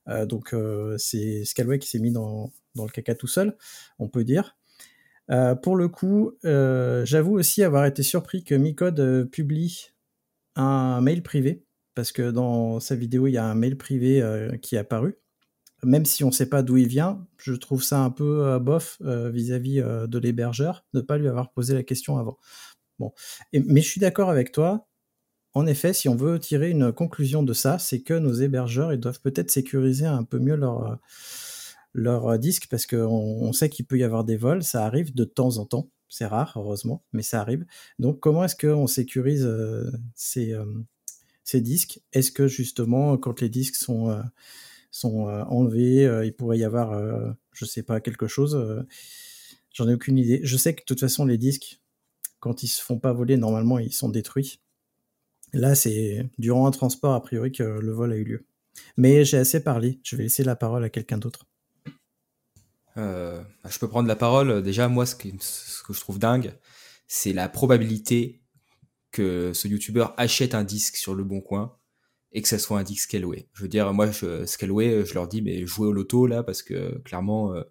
[0.09, 3.55] Euh, donc euh, c'est Scalway qui s'est mis dans, dans, le caca tout seul,
[3.99, 4.57] on peut dire.
[5.29, 9.91] Euh, pour le coup, j'avoue aussi avoir été surpris que Micode publie
[10.55, 11.63] un mail privé,
[11.99, 14.23] parce que dans sa vidéo, il y a un mail privé
[14.61, 15.17] qui est apparu.
[15.83, 19.01] Même si on ne sait pas d'où il vient, je trouve ça un peu bof
[19.01, 22.37] vis-à-vis de l'hébergeur ne pas lui avoir posé la question avant.
[22.99, 23.11] Bon.
[23.51, 24.87] mais je suis d'accord avec toi,
[25.53, 28.99] en effet, si on veut tirer une conclusion de ça, c'est que nos hébergeurs, ils
[28.99, 34.05] doivent peut-être sécuriser un peu mieux leur, disque parce qu'on on sait qu'il peut y
[34.05, 35.89] avoir des vols, ça arrive de temps en temps.
[36.07, 37.65] C'est rare, heureusement, mais ça arrive.
[37.99, 40.65] Donc, comment est-ce qu'on sécurise euh, ces, euh,
[41.49, 44.21] ces, disques Est-ce que justement, quand les disques sont, euh,
[44.91, 46.99] sont enlevés, il pourrait y avoir,
[47.53, 48.85] je sais pas, quelque chose
[49.73, 50.41] J'en ai aucune idée.
[50.43, 51.79] Je sais que de toute façon, les disques,
[52.39, 54.59] quand ils se font pas voler, normalement, ils sont détruits.
[55.53, 58.45] Là, c'est durant un transport, a priori, que le vol a eu lieu.
[58.97, 61.45] Mais j'ai assez parlé, je vais laisser la parole à quelqu'un d'autre.
[62.97, 64.61] Euh, je peux prendre la parole.
[64.61, 66.53] Déjà, moi, ce que, je trouve dingue,
[67.07, 68.38] c'est la probabilité
[69.11, 71.75] que ce youtubeur achète un disque sur le bon coin
[72.31, 73.47] et que ça soit un disque Scaleway.
[73.53, 76.61] Je veux dire, moi, je, Scaleway, je leur dis, mais jouez au loto là, parce
[76.61, 77.63] que clairement, euh,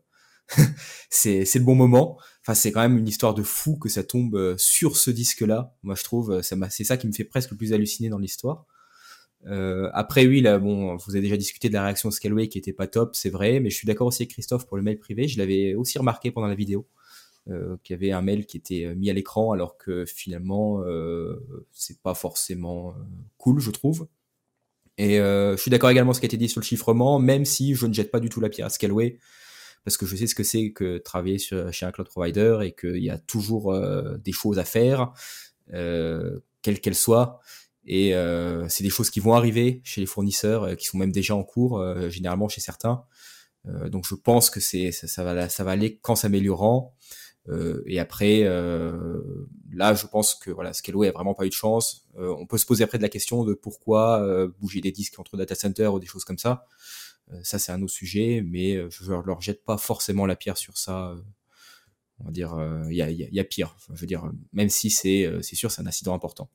[1.11, 2.18] c'est le bon moment.
[2.42, 5.77] Enfin, c'est quand même une histoire de fou que ça tombe euh, sur ce disque-là.
[5.83, 8.66] Moi, je trouve, euh, c'est ça qui me fait presque le plus halluciner dans l'histoire.
[9.94, 12.88] Après, oui, là, bon, vous avez déjà discuté de la réaction de qui était pas
[12.88, 15.29] top, c'est vrai, mais je suis d'accord aussi avec Christophe pour le mail privé.
[15.29, 16.88] Je l'avais aussi remarqué pendant la vidéo,
[17.83, 22.01] qu'il y avait un mail qui était mis à l'écran, alors que finalement, euh, c'est
[22.03, 22.95] pas forcément
[23.39, 24.07] cool, je trouve.
[24.99, 27.75] Et je suis d'accord également ce qui a été dit sur le chiffrement, même si
[27.75, 29.19] je ne jette pas du tout la pierre à Scalway
[29.85, 32.73] parce que je sais ce que c'est que travailler sur, chez un cloud provider et
[32.73, 35.13] qu'il y a toujours euh, des choses à faire,
[35.73, 37.41] euh, quelles qu'elles soient.
[37.87, 41.11] Et euh, c'est des choses qui vont arriver chez les fournisseurs, euh, qui sont même
[41.11, 43.05] déjà en cours, euh, généralement chez certains.
[43.65, 46.95] donc je pense que c'est ça, ça, va ça va aller qu'en s'améliorant.
[47.87, 52.07] Et après, là, je pense que voilà, Scaleway a vraiment pas eu de chance.
[52.16, 55.55] on peut se poser après de la question de pourquoi bouger des disques entre data
[55.55, 56.66] centers ou des choses comme ça.
[57.33, 60.37] Euh, ça, c'est un autre sujet, mais euh, je ne leur jette pas forcément la
[60.37, 61.11] pierre sur ça.
[61.11, 61.16] Euh,
[62.20, 62.59] on va dire,
[62.90, 63.77] il y a, pire.
[63.94, 66.51] je veux dire, même si c'est sûr, c'est un incident important.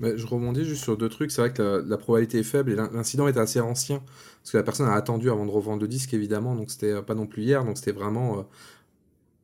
[0.00, 1.30] je rebondis juste sur deux trucs.
[1.30, 4.00] C'est vrai que la, probabilité est faible et l'incident était assez ancien
[4.40, 7.14] parce que la personne a attendu avant de revendre le disque évidemment, donc c'était pas
[7.14, 8.46] non plus hier, donc c'était vraiment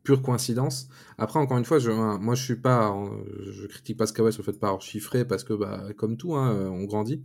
[0.09, 0.88] pure coïncidence.
[1.18, 2.97] Après, encore une fois, je, moi je suis pas,
[3.42, 6.16] je critique pas Skyway sur le fait de pas avoir chiffré parce que, bah, comme
[6.16, 7.23] tout, hein, on grandit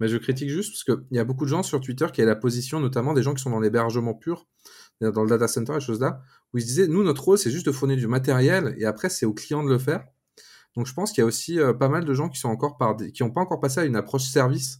[0.00, 2.26] mais je critique juste parce qu'il y a beaucoup de gens sur Twitter qui ont
[2.26, 4.48] la position, notamment des gens qui sont dans l'hébergement pur,
[5.02, 7.50] dans le data center et choses là, où ils se disaient, nous, notre rôle, c'est
[7.50, 10.04] juste de fournir du matériel et après, c'est au client de le faire.
[10.74, 12.78] Donc, je pense qu'il y a aussi euh, pas mal de gens qui sont encore
[12.78, 14.78] par qui n'ont pas encore passé à une approche service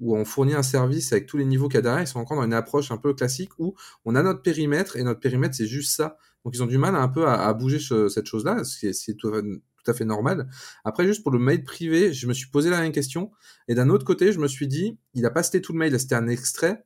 [0.00, 2.02] où on fournit un service avec tous les niveaux qu'il y a derrière.
[2.02, 3.74] Ils sont encore dans une approche un peu classique où
[4.04, 6.16] on a notre périmètre et notre périmètre, c'est juste ça.
[6.44, 9.94] Donc, ils ont du mal un peu à, bouger cette chose-là, c'est tout, tout à
[9.94, 10.48] fait normal.
[10.84, 13.30] Après, juste pour le mail privé, je me suis posé la même question.
[13.68, 15.98] Et d'un autre côté, je me suis dit, il a pas cité tout le mail,
[15.98, 16.84] c'était un extrait.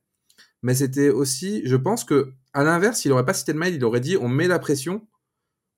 [0.61, 3.83] Mais c'était aussi, je pense que, à l'inverse, il aurait pas cité le mail, il
[3.85, 5.07] aurait dit, on met la pression.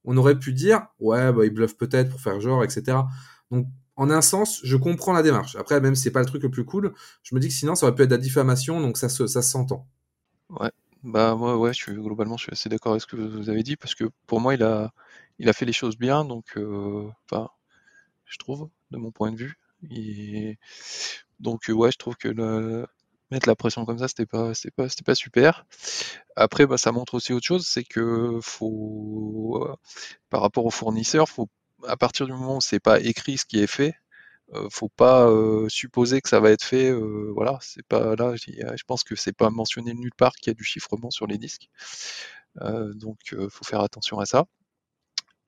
[0.05, 2.97] On aurait pu dire, ouais, bah, il bluffe peut-être pour faire genre, etc.
[3.51, 5.55] Donc, en un sens, je comprends la démarche.
[5.55, 7.75] Après, même si c'est pas le truc le plus cool, je me dis que sinon,
[7.75, 9.87] ça aurait pu être de la diffamation, donc ça ça s'entend.
[10.49, 10.69] Ouais.
[11.07, 13.63] Bah moi ouais, je suis globalement je suis assez d'accord avec ce que vous avez
[13.63, 14.91] dit parce que pour moi il a
[15.39, 17.09] il a fait les choses bien donc euh,
[18.25, 19.55] je trouve de mon point de vue
[19.91, 20.57] et
[21.39, 22.29] donc euh, ouais, je trouve que
[23.31, 25.65] mettre la pression comme ça c'était pas c'était pas c'était pas super.
[26.35, 29.75] Après bah ça montre aussi autre chose, c'est que faut euh,
[30.29, 31.49] par rapport aux fournisseurs, faut
[31.87, 33.95] à partir du moment où c'est pas écrit ce qui est fait,
[34.69, 36.89] faut pas euh, supposer que ça va être fait.
[36.91, 38.35] Euh, voilà, c'est pas là.
[38.35, 41.37] Je pense que c'est pas mentionné nulle part qu'il y a du chiffrement sur les
[41.37, 41.69] disques.
[42.95, 44.45] donc, faut faire attention à ça.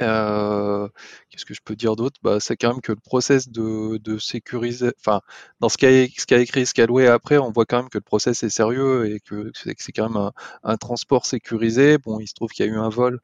[0.01, 0.87] Euh,
[1.29, 2.19] Qu'est-ce que je peux dire d'autre?
[2.23, 5.21] Bah, C'est quand même que le process de, de sécuriser, enfin,
[5.59, 8.43] dans ce qu'a ce qu'a écrit Scalway après, on voit quand même que le process
[8.43, 10.31] est sérieux et que c'est quand même
[10.63, 11.97] un, transport sécurisé.
[11.97, 13.19] Bon, il se trouve qu'il y a eu un vol,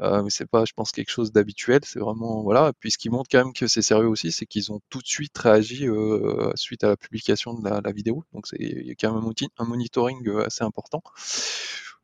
[0.00, 1.80] euh, mais c'est pas, je pense, quelque chose d'habituel.
[1.84, 2.72] C'est vraiment voilà.
[2.80, 5.06] Puis ce qui montre quand même que c'est sérieux aussi, c'est qu'ils ont tout de
[5.06, 8.24] suite réagi euh, suite à la publication de la, vidéo.
[8.32, 11.02] Donc il y a quand même un, un monitoring euh, assez important.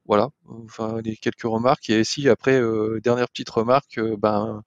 [0.06, 0.30] Voilà,
[0.66, 1.88] enfin les quelques remarques.
[1.90, 4.64] Et ici après, euh, dernière petite remarque, euh, ben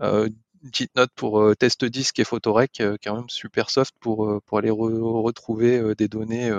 [0.00, 0.28] euh,
[0.62, 4.70] une petite note pour test disque et photorec, quand même super soft pour, pour aller
[4.70, 6.52] re- retrouver des données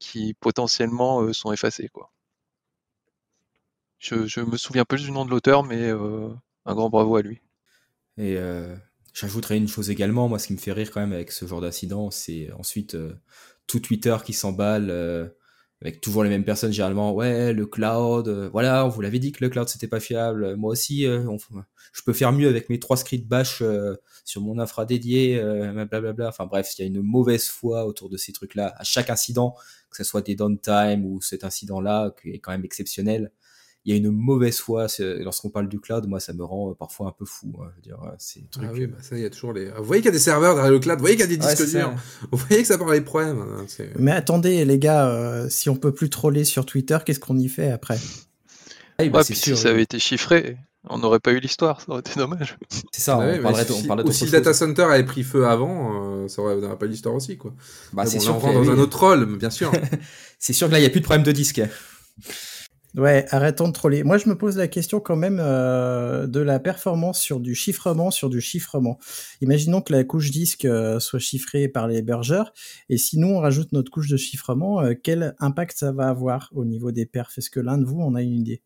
[0.00, 1.90] qui potentiellement sont effacées.
[4.00, 7.40] Je, me souviens plus du nom de l'auteur, mais un grand bravo à lui.
[8.16, 8.36] Et
[9.14, 11.60] j'ajouterais une chose également, moi ce qui me fait rire quand même avec ce genre
[11.60, 12.96] d'incident, c'est ensuite
[13.68, 15.30] tout Twitter qui s'emballe
[15.80, 17.12] avec toujours les mêmes personnes généralement.
[17.12, 20.56] Ouais, le cloud, euh, voilà, on vous l'avait dit que le cloud c'était pas fiable.
[20.56, 21.24] Moi aussi, euh,
[21.92, 25.84] je peux faire mieux avec mes trois scripts bash euh, sur mon infra dédié, euh,
[25.84, 26.28] blablabla.
[26.28, 28.74] Enfin bref, il y a une mauvaise foi autour de ces trucs-là.
[28.76, 29.54] À chaque incident,
[29.90, 33.32] que ce soit des downtime ou cet incident-là qui est quand même exceptionnel,
[33.88, 36.06] il y a une mauvaise foi lorsqu'on parle du cloud.
[36.06, 37.52] Moi, ça me rend euh, parfois un peu fou.
[37.62, 37.68] hein.
[37.70, 39.70] Je veux dire, euh, c'est Ah oui, euh, bah ça, il y a toujours les.
[39.70, 41.36] Vous voyez qu'il y a des serveurs derrière le cloud, vous voyez qu'il y a
[41.36, 41.94] des disques durs,
[42.30, 43.40] vous voyez que ça parle des problèmes.
[43.40, 43.64] hein,
[43.98, 47.48] Mais attendez, les gars, euh, si on peut plus troller sur Twitter, qu'est-ce qu'on y
[47.48, 47.98] fait après?
[48.98, 49.56] Ah bah, Ouais, c'est puis sûr.
[49.56, 50.58] si ça avait été chiffré,
[50.90, 52.58] on n'aurait pas eu l'histoire, ça aurait été dommage.
[52.92, 55.04] C'est ça, Ouais, on mais parlerait, si, on parlerait ou si le data center avait
[55.04, 57.54] pris feu avant, euh, ça aurait, on pas eu l'histoire aussi, quoi.
[57.94, 59.72] Bah, c'est bon, sûr on rentre dans un autre rôle, bien sûr.
[60.38, 61.60] C'est sûr que là, il n'y a plus de problème de disque.
[62.98, 64.02] Ouais, arrêtons de troller.
[64.02, 68.10] Moi, je me pose la question quand même euh, de la performance sur du chiffrement,
[68.10, 68.98] sur du chiffrement.
[69.40, 72.52] Imaginons que la couche disque euh, soit chiffrée par les hébergeurs,
[72.88, 76.50] et si nous on rajoute notre couche de chiffrement, euh, quel impact ça va avoir
[76.52, 77.38] au niveau des perfs?
[77.38, 78.62] Est-ce que l'un de vous en a une idée?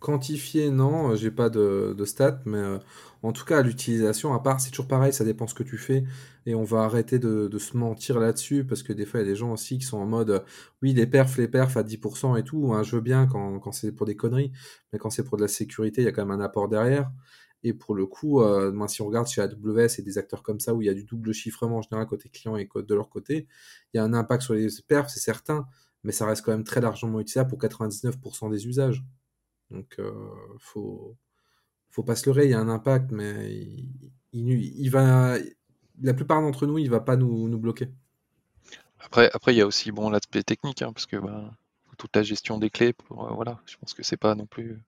[0.00, 2.78] Quantifié, non, euh, j'ai pas de, stats, mais euh,
[3.22, 6.04] en tout cas, l'utilisation, à part, c'est toujours pareil, ça dépend ce que tu fais,
[6.46, 9.30] et on va arrêter de, se mentir là-dessus, parce que des fois, il y a
[9.32, 10.42] des gens aussi qui sont en mode,
[10.80, 13.92] oui, les perfs, les perfs à 10% et tout, hein, je veux bien quand, c'est
[13.92, 14.52] pour des conneries,
[14.92, 17.10] mais quand c'est pour de la sécurité, il y a quand même un apport derrière.
[17.62, 20.74] Et pour le coup, euh, si on regarde chez AWS et des acteurs comme ça,
[20.74, 23.10] où il y a du double chiffrement en général côté client et côté de leur
[23.10, 23.46] côté,
[23.92, 25.66] il y a un impact sur les perfs, c'est certain,
[26.04, 29.04] mais ça reste quand même très largement utilisable pour 99% des usages.
[29.70, 30.12] Donc, euh,
[30.58, 31.16] faut,
[31.90, 33.88] faut pas se leurrer, il y a un impact, mais il,
[34.32, 35.36] il- il va,
[36.02, 37.90] la plupart d'entre nous, il va pas nous, nous bloquer.
[39.00, 41.50] Après, après, il y a aussi bon l'aspect technique, hein, parce que ben,
[41.98, 44.78] toute la gestion des clés, pour, euh, voilà, je pense que c'est pas non plus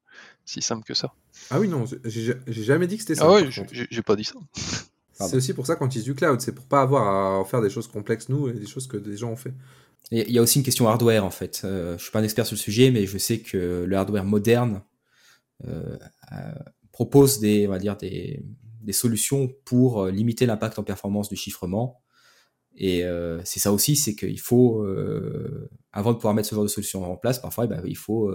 [0.44, 1.12] si simple que ça.
[1.50, 3.26] Ah oui, non, j'ai jamais dit que c'était ça.
[3.26, 3.50] Ah ouais,
[3.90, 4.34] j'ai pas dit ça.
[5.14, 7.60] C'est aussi pour ça qu'on utilise du cloud, c'est pour pas avoir à en faire
[7.62, 9.52] des choses complexes nous et des choses que des gens ont fait.
[10.10, 11.62] Il y a aussi une question hardware en fait.
[11.64, 14.24] Euh, je suis pas un expert sur le sujet, mais je sais que le hardware
[14.24, 14.82] moderne
[15.66, 15.98] euh,
[16.32, 16.52] euh,
[16.92, 18.42] propose des, on va dire des,
[18.82, 22.02] des solutions pour euh, limiter l'impact en performance du chiffrement.
[22.76, 26.64] Et euh, c'est ça aussi, c'est qu'il faut, euh, avant de pouvoir mettre ce genre
[26.64, 28.32] de solution en place, parfois, eh ben, il faut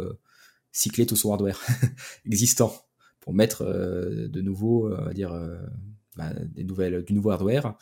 [0.72, 1.62] cycler tout son hardware
[2.26, 2.74] existant
[3.20, 5.34] pour mettre de nouveau, on va dire,
[6.16, 7.76] bah, des nouvelles, du nouveau hardware,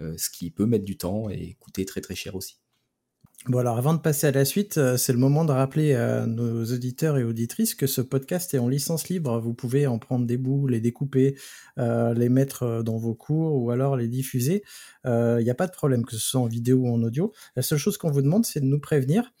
[0.00, 2.61] ce qui peut mettre du temps et coûter très très cher aussi.
[3.48, 6.26] Bon alors avant de passer à la suite, euh, c'est le moment de rappeler à
[6.26, 9.40] nos auditeurs et auditrices que ce podcast est en licence libre.
[9.40, 11.36] Vous pouvez en prendre des bouts, les découper,
[11.78, 14.62] euh, les mettre euh, dans vos cours ou alors les diffuser.
[15.04, 17.32] Il n'y a pas de problème que ce soit en vidéo ou en audio.
[17.56, 19.32] La seule chose qu'on vous demande, c'est de nous prévenir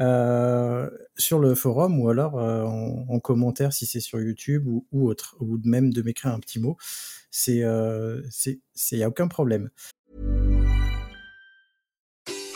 [0.00, 5.08] euh, sur le forum ou alors euh, en, en commentaire si c'est sur YouTube ou,
[5.08, 6.76] autre, ou même de m'écrire un petit mot.
[7.30, 9.70] C'est, euh, c'est, c'est y a aucun problème.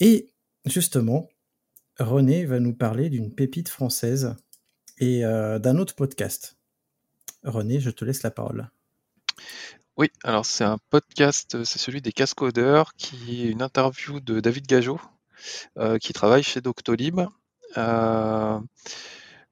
[0.00, 0.32] Et
[0.64, 1.28] justement,
[1.98, 4.34] René va nous parler d'une pépite française
[4.98, 6.56] et euh, d'un autre podcast.
[7.44, 8.70] René, je te laisse la parole.
[9.96, 14.66] Oui, alors c'est un podcast, c'est celui des cascodeurs, qui est une interview de David
[14.66, 15.00] Gageot,
[15.78, 17.20] euh, qui travaille chez Doctolib.
[17.76, 18.60] Euh,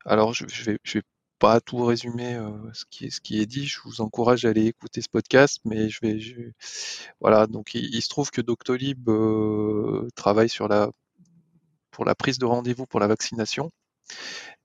[0.07, 1.03] alors je, je vais
[1.39, 3.67] pas tout résumer euh, ce qui est, dit.
[3.67, 6.55] Je vous encourage à aller écouter ce podcast, mais je vais,
[7.21, 7.47] voilà.
[7.47, 10.49] Donc il, se trouve que Doctolib euh, travaille
[11.91, 13.71] pour la prise de rendez-vous pour la vaccination.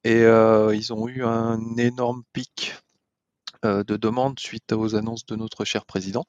[0.04, 2.76] Et ils ont eu un énorme pic
[3.64, 6.26] de demandes suite aux annonces de notre cher président.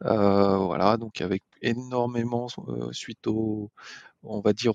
[0.00, 2.48] voilà, donc avec énormément
[2.92, 3.70] suite au,
[4.22, 4.74] on va dire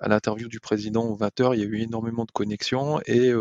[0.00, 3.32] à l'interview du président aux 20h, il y a eu énormément de connexions et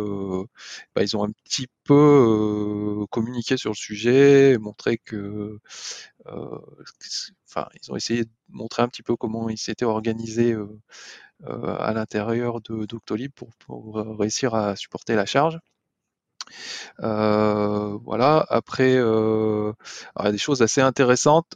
[0.95, 5.59] bah, ils ont un petit peu communiqué sur le sujet, montré que,
[6.25, 10.55] enfin, ils ont essayé de montrer un petit peu comment ils s'étaient organisés
[11.45, 15.59] à l'intérieur de Doctolib pour, pour, réussir à supporter la charge.
[16.99, 18.45] voilà.
[18.49, 19.73] Après, il
[20.23, 21.55] y a des choses assez intéressantes.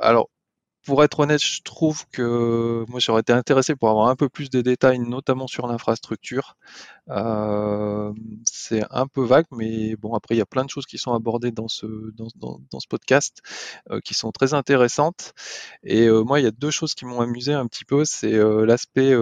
[0.00, 0.30] alors,
[0.88, 4.48] pour être honnête, je trouve que moi j'aurais été intéressé pour avoir un peu plus
[4.48, 6.56] de détails, notamment sur l'infrastructure.
[7.10, 8.10] Euh,
[8.46, 11.12] c'est un peu vague, mais bon, après il y a plein de choses qui sont
[11.12, 13.42] abordées dans ce, dans, ce podcast
[13.90, 15.34] euh, qui sont très intéressantes.
[15.84, 18.32] Et euh, moi, il y a deux choses qui m'ont amusé un petit peu, c'est
[18.32, 19.14] l'aspect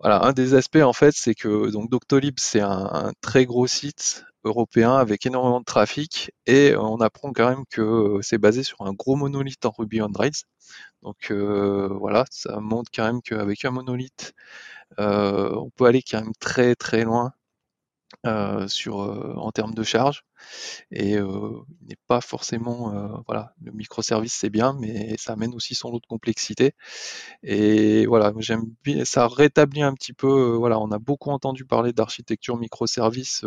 [0.00, 4.24] voilà, un des aspects en fait, c'est que donc Doctolib c'est un, très gros site
[4.44, 8.62] européen avec énormément de trafic et euh, on apprend quand même que euh, c'est basé
[8.62, 10.32] sur un gros monolithe en Ruby on Rails.
[11.02, 14.32] Donc euh, voilà, ça montre quand même qu'avec un monolithe,
[14.98, 17.32] on peut aller quand même très très loin
[18.68, 18.96] sur,
[19.38, 20.24] en termes de charge.
[20.90, 25.90] Et il n'est pas forcément, voilà, le microservice c'est bien, mais ça amène aussi son
[25.90, 26.72] lot de complexité.
[27.42, 31.92] Et voilà, j'aime bien, ça rétablit un petit peu, voilà, on a beaucoup entendu parler
[31.92, 33.44] d'architecture microservice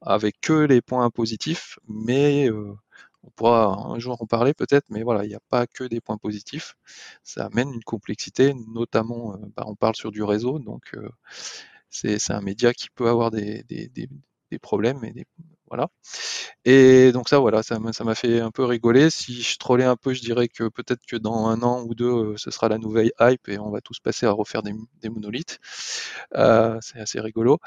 [0.00, 2.50] avec que les points positifs, mais
[3.24, 6.00] on pourra un jour en parler peut-être, mais voilà, il n'y a pas que des
[6.00, 6.74] points positifs.
[7.22, 10.96] Ça amène une complexité, notamment, bah, on parle sur du réseau, donc
[11.92, 13.64] c'est un média qui peut avoir des,
[14.60, 15.24] problèmes et
[15.68, 15.88] voilà.
[16.66, 19.08] Et donc ça, voilà, ça m'a fait un peu rigoler.
[19.10, 22.10] Si je trollais un peu, je dirais que peut-être que dans un an ou deux,
[22.10, 24.74] euh, ce sera la nouvelle hype et on va tous passer à refaire des,
[25.08, 25.60] monolithes.
[26.34, 27.58] Euh, c'est assez rigolo.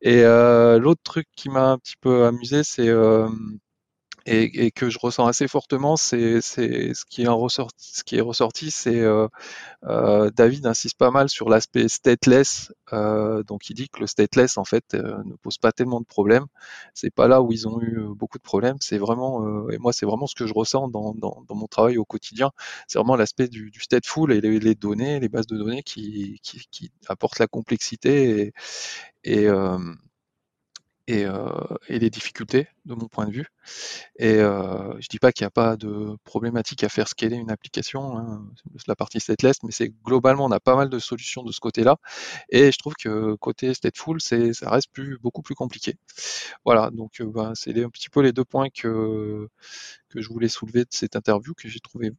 [0.00, 2.88] Et euh, l'autre truc qui m'a un petit peu amusé, c'est
[4.26, 8.70] et, que je ressens assez fortement, c'est ce qui est ressorti, ce qui est ressorti,
[8.70, 9.28] c'est euh,
[9.84, 12.72] euh, David insiste pas mal sur l'aspect stateless.
[12.92, 16.46] Euh, donc il dit que le stateless en fait ne pose pas tellement de problèmes.
[16.94, 18.76] C'est pas là où ils ont eu beaucoup de problèmes.
[18.80, 21.98] C'est vraiment et moi c'est vraiment ce que je ressens dans, dans, dans mon travail
[21.98, 22.50] au quotidien.
[22.86, 26.38] C'est vraiment l'aspect du, du, stateful et les, les, données, les bases de données qui,
[26.42, 28.52] qui, qui apportent la complexité
[29.24, 29.48] et, et
[31.10, 31.48] euh,
[31.88, 33.46] et, les difficultés de mon point de vue.
[34.18, 37.50] Et euh, je dis pas qu'il n'y a pas de problématique à faire scaler une
[37.50, 38.46] application, hein,
[38.86, 41.96] la partie stateless, mais c'est globalement on a pas mal de solutions de ce côté-là.
[42.50, 45.96] Et je trouve que côté stateful, c'est ça reste plus beaucoup plus compliqué.
[46.64, 49.48] Voilà, donc ben, c'est un petit peu les deux points que
[50.08, 52.12] que je voulais soulever de cette interview que j'ai trouvé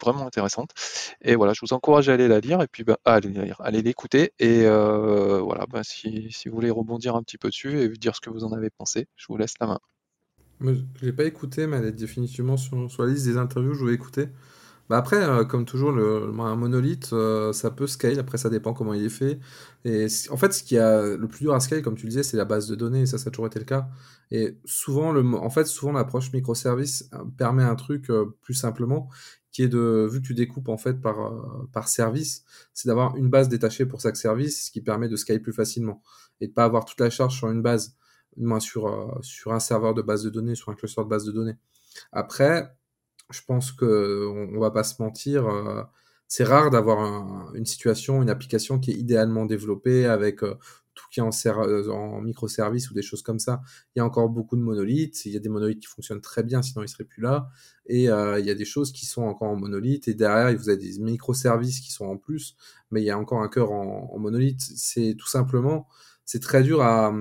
[0.00, 0.70] vraiment intéressante.
[1.22, 4.32] Et voilà, je vous encourage à aller la lire et puis bah, à aller l'écouter.
[4.38, 8.14] Et euh, voilà, bah, si, si, vous voulez rebondir un petit peu dessus et dire
[8.14, 9.80] ce que vous en avez pensé, je vous laisse la main.
[10.60, 13.84] je l'ai pas écouté, mais elle est définitivement sur, sur, la liste des interviews, je
[13.84, 14.28] vais écouter.
[14.88, 18.18] Bah après, euh, comme toujours, le, un monolithe, euh, ça peut scale.
[18.18, 19.38] Après, ça dépend comment il est fait.
[19.84, 22.22] Et en fait, ce qui a le plus dur à scale, comme tu le disais,
[22.22, 23.02] c'est la base de données.
[23.02, 23.88] Et ça, ça a toujours été le cas.
[24.30, 29.10] Et souvent, le, en fait, souvent l'approche microservice permet un truc plus simplement
[29.66, 32.44] de, vu que tu découpes en fait par, euh, par service,
[32.74, 36.02] c'est d'avoir une base détachée pour chaque service, ce qui permet de scaler plus facilement
[36.40, 37.96] et de pas avoir toute la charge sur une base,
[38.36, 41.24] moins sur, euh, sur un serveur de base de données, sur un cluster de base
[41.24, 41.56] de données.
[42.12, 42.72] Après,
[43.30, 45.82] je pense que on, va pas se mentir, euh,
[46.28, 50.42] c'est rare d'avoir une situation, une application qui est idéalement développée avec
[50.98, 53.60] tout qui est en, euh, en microservices ou des choses comme ça.
[53.94, 55.24] Il y a encore beaucoup de monolithes.
[55.26, 57.48] Il y a des monolithes qui fonctionnent très bien, sinon ils seraient plus là.
[57.86, 60.08] Et euh, il y a des choses qui sont encore en monolithe.
[60.08, 62.56] Et derrière, vous avez des microservices qui sont en plus,
[62.90, 64.60] mais il y a encore un cœur en, monolithe.
[64.60, 65.86] C'est tout simplement,
[66.24, 67.14] c'est très dur à,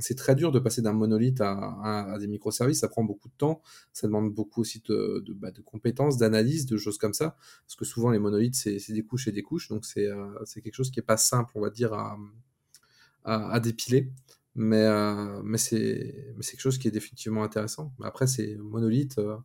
[0.00, 2.80] c'est très dur de passer d'un monolithe à, des microservices.
[2.80, 3.60] Ça prend beaucoup de temps.
[3.92, 7.36] Ça demande beaucoup aussi de, bah, compétences, d'analyse, de choses comme ça.
[7.66, 9.68] Parce que souvent les monolithes, c'est des couches et des couches.
[9.68, 12.16] Donc c'est, euh, quelque chose qui est pas simple, on va dire, à,
[13.24, 14.12] à, dépiler.
[14.54, 17.92] Mais, euh, mais c'est quelque chose qui est définitivement intéressant.
[18.02, 19.18] Après, c'est monolithe.
[19.18, 19.36] Euh,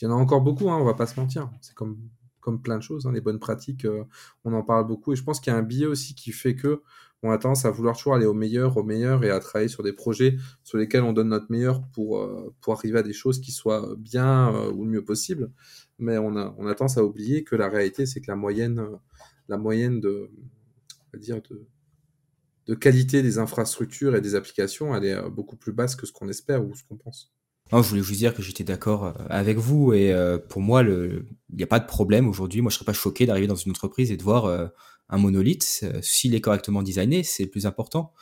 [0.00, 1.50] il y en a encore beaucoup, hein, on va pas se mentir.
[1.60, 1.98] C'est comme,
[2.62, 4.04] plein de choses, hein, les bonnes pratiques, euh,
[4.44, 5.12] on en parle beaucoup.
[5.12, 6.82] Et je pense qu'il y a un biais aussi qui fait que
[7.22, 9.82] on a tendance à vouloir toujours aller au meilleur, au meilleur et à travailler sur
[9.82, 12.18] des projets sur lesquels on donne notre meilleur pour,
[12.68, 15.50] arriver à des choses qui soient bien ou le mieux possible.
[15.98, 18.82] Mais on a, on a tendance à oublier que la réalité, c'est que la moyenne,
[19.48, 20.30] la moyenne de,
[21.18, 21.66] dire de,
[22.66, 26.12] de qualité des infrastructures et des applications, elle est euh, beaucoup plus basse que ce
[26.12, 27.32] qu'on espère ou ce qu'on pense.
[27.72, 30.82] Non, je voulais vous dire que j'étais d'accord euh, avec vous et euh, pour moi,
[30.82, 32.60] il n'y a pas de problème aujourd'hui.
[32.60, 34.70] Moi, je serais pas choqué d'arriver dans une entreprise et de voir
[35.08, 35.84] un monolithe.
[36.02, 38.12] S'il est correctement designé, c'est le plus important.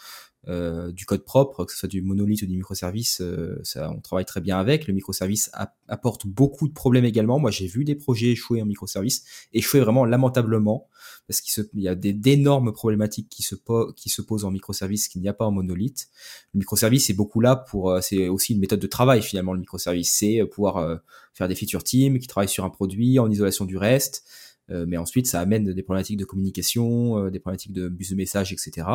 [0.46, 4.00] Euh, du code propre, que ce soit du monolithe ou du microservice, euh, ça, on
[4.00, 4.86] travaille très bien avec.
[4.86, 5.50] Le microservice
[5.88, 7.38] apporte beaucoup de problèmes également.
[7.38, 10.88] Moi, j'ai vu des projets échouer en microservice, échouer vraiment lamentablement,
[11.26, 13.56] parce qu'il y a d'énormes problématiques qui se,
[13.96, 16.08] qui se posent en microservice qu'il n'y a pas en monolithe.
[16.54, 19.52] Le microservice est beaucoup là pour, euh, c'est aussi une méthode de travail finalement.
[19.52, 21.00] Le microservice, c'est pouvoir
[21.34, 24.24] faire des feature teams qui travaillent sur un produit en isolation du reste.
[24.68, 28.86] mais ensuite, ça amène des problématiques de communication, des problématiques de bus de message, etc.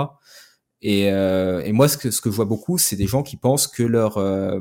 [0.84, 3.38] Et, euh, et moi, ce que, ce que je vois beaucoup, c'est des gens qui
[3.38, 4.60] pensent que leur euh,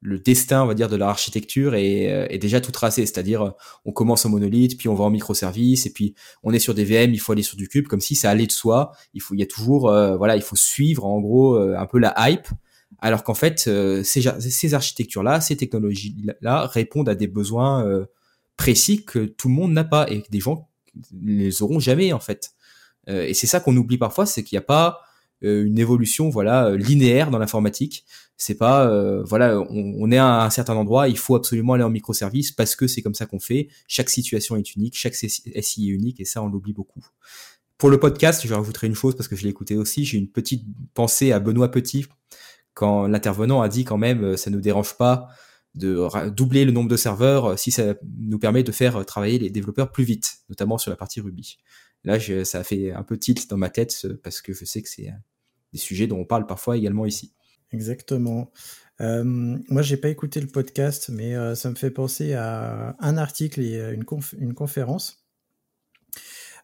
[0.00, 3.06] le destin, on va dire, de leur architecture est, euh, est déjà tout tracé.
[3.06, 6.74] C'est-à-dire, on commence en monolithe, puis on va en microservice, et puis on est sur
[6.74, 8.90] des VM, il faut aller sur du cube, comme si ça allait de soi.
[9.14, 9.82] Il faut, il y a toujours,
[10.18, 12.48] voilà, il faut suivre en gros un peu la hype.
[12.98, 13.60] Alors qu'en fait,
[14.02, 18.06] ces, ces architectures-là, ces technologies-là répondent à des besoins
[18.56, 20.68] précis que tout le monde n'a pas et que des gens
[21.12, 22.52] ne les auront jamais en fait.
[23.08, 26.66] et c'est ça qu'on oublie parfois, c'est qu'il n'y a pas euh, une évolution voilà
[26.66, 28.04] euh, linéaire dans l'informatique.
[28.36, 31.90] C'est pas euh, voilà on, est à un certain endroit, il faut absolument aller en
[31.90, 33.68] microservice parce que c'est comme ça qu'on fait.
[33.86, 37.04] Chaque situation est unique, chaque SI est unique et ça on l'oublie beaucoup.
[37.78, 40.04] Pour le podcast, je rajouterai une chose parce que je l'ai écouté aussi.
[40.04, 40.64] J'ai une petite
[40.94, 42.06] pensée à Benoît Petit
[42.72, 45.28] quand l'intervenant a dit quand même ça ne nous dérange pas
[45.74, 49.90] de doubler le nombre de serveurs si ça nous permet de faire travailler les développeurs
[49.90, 51.58] plus vite, notamment sur la partie Ruby.
[52.04, 54.88] Là, ça a fait un peu tilt dans ma tête parce que je sais que
[54.88, 55.12] c'est
[55.72, 57.32] des sujets dont on parle parfois également ici.
[57.72, 58.52] Exactement.
[59.00, 63.16] Euh, moi, j'ai pas écouté le podcast, mais euh, ça me fait penser à un
[63.16, 64.04] article et une,
[64.38, 65.24] une conférence.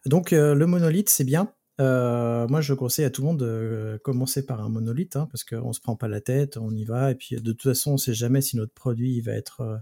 [0.05, 1.53] Donc, euh, le monolithe, c'est bien.
[1.79, 5.73] moi, je conseille à tout le monde de commencer par un monolithe, hein, parce qu'on
[5.73, 8.13] se prend pas la tête, on y va, et puis de toute façon, on sait
[8.13, 9.81] jamais si notre produit va être,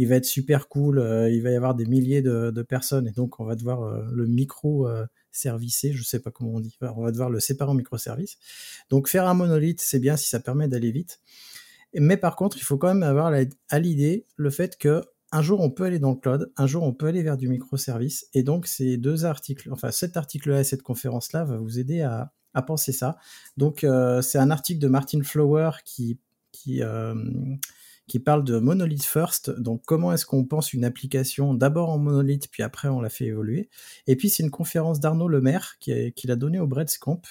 [0.00, 0.98] il va être super cool,
[1.30, 4.88] il va y avoir des milliers de, personnes, et donc on va devoir le micro
[5.32, 6.76] servicé, je sais pas comment on dit.
[6.80, 8.38] on va devoir le séparer en microservices.
[8.88, 11.20] Donc faire un monolithe, c'est bien si ça permet d'aller vite.
[11.94, 13.32] Mais par contre, il faut quand même avoir
[13.68, 16.82] à l'idée le fait que un jour on peut aller dans le cloud, un jour
[16.82, 18.26] on peut aller vers du microservice.
[18.34, 22.32] Et donc ces deux articles, enfin cet article-là et cette conférence-là va vous aider à,
[22.66, 23.16] penser ça.
[23.56, 26.18] Donc euh, c'est un article de Martin Flower qui,
[26.50, 27.14] qui euh,
[28.10, 29.50] qui parle de monolith first.
[29.50, 33.26] Donc, comment est-ce qu'on pense une application d'abord en monolith, puis après on la fait
[33.26, 33.70] évoluer?
[34.08, 37.22] Et puis, c'est une conférence d'Arnaud Lemaire qui a donnée au Breadscamp,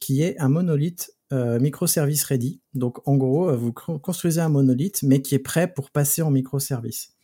[0.00, 2.60] qui est un monolith euh, microservice ready.
[2.74, 6.32] Donc, en gros, euh, vous construisez un monolith, mais qui est prêt pour passer en
[6.32, 7.14] microservice.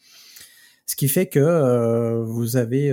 [0.86, 2.92] Ce qui fait que euh, vous avez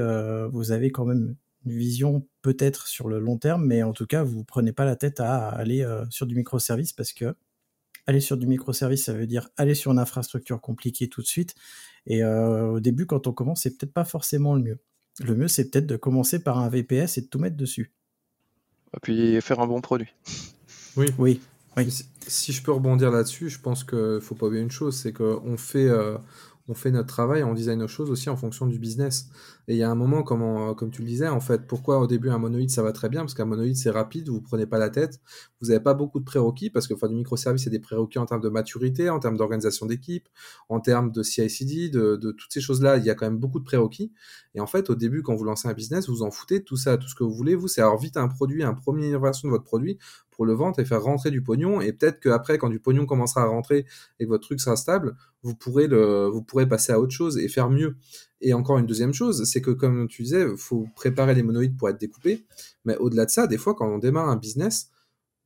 [0.91, 4.43] quand même une vision peut-être sur le long terme, mais en tout cas, vous ne
[4.45, 7.35] prenez pas la tête à aller sur du microservice parce que
[8.07, 11.55] aller sur du microservice, ça veut dire aller sur une infrastructure compliquée tout de suite.
[12.07, 14.79] Et euh, au début, quand on commence, c'est peut-être pas forcément le mieux.
[15.23, 17.91] Le mieux, c'est peut-être de commencer par un VPS et de tout mettre dessus.
[18.95, 20.13] Et puis faire un bon produit.
[20.97, 21.07] Oui.
[21.17, 21.41] Oui.
[21.77, 22.05] oui.
[22.27, 25.57] Si, je peux rebondir là-dessus, je pense qu'il faut pas oublier une chose, c'est qu'on
[25.57, 26.17] fait, euh,
[26.67, 29.29] on fait notre travail, on design nos choses aussi en fonction du business.
[29.67, 32.07] Et il y a un moment, comme, comme tu le disais, en fait, pourquoi au
[32.07, 33.21] début un monolithe ça va très bien?
[33.21, 35.19] Parce qu'un monolithe c'est rapide, vous prenez pas la tête,
[35.61, 38.41] vous n'avez pas beaucoup de prérequis, parce que du microservice c'est des prérequis en termes
[38.41, 40.27] de maturité, en termes d'organisation d'équipe,
[40.69, 43.59] en termes de CI/CD, de, de, toutes ces choses-là, il y a quand même beaucoup
[43.59, 44.11] de prérequis.
[44.55, 46.97] Et en fait, au début, quand vous lancez un business, vous en foutez tout ça,
[46.97, 49.51] tout ce que vous voulez, vous, c'est avoir vite un produit, un premier version de
[49.51, 49.97] votre produit
[50.35, 51.81] pour le vendre et faire rentrer du pognon.
[51.81, 53.85] Et peut-être qu'après, quand du pognon commencera à rentrer
[54.19, 57.37] et que votre truc sera stable, vous pourrez, le, vous pourrez passer à autre chose
[57.37, 57.95] et faire mieux.
[58.41, 61.77] Et encore une deuxième chose, c'est que comme tu disais, il faut préparer les monolithes
[61.77, 62.45] pour être découpés.
[62.83, 64.89] Mais au-delà de ça, des fois, quand on démarre un business,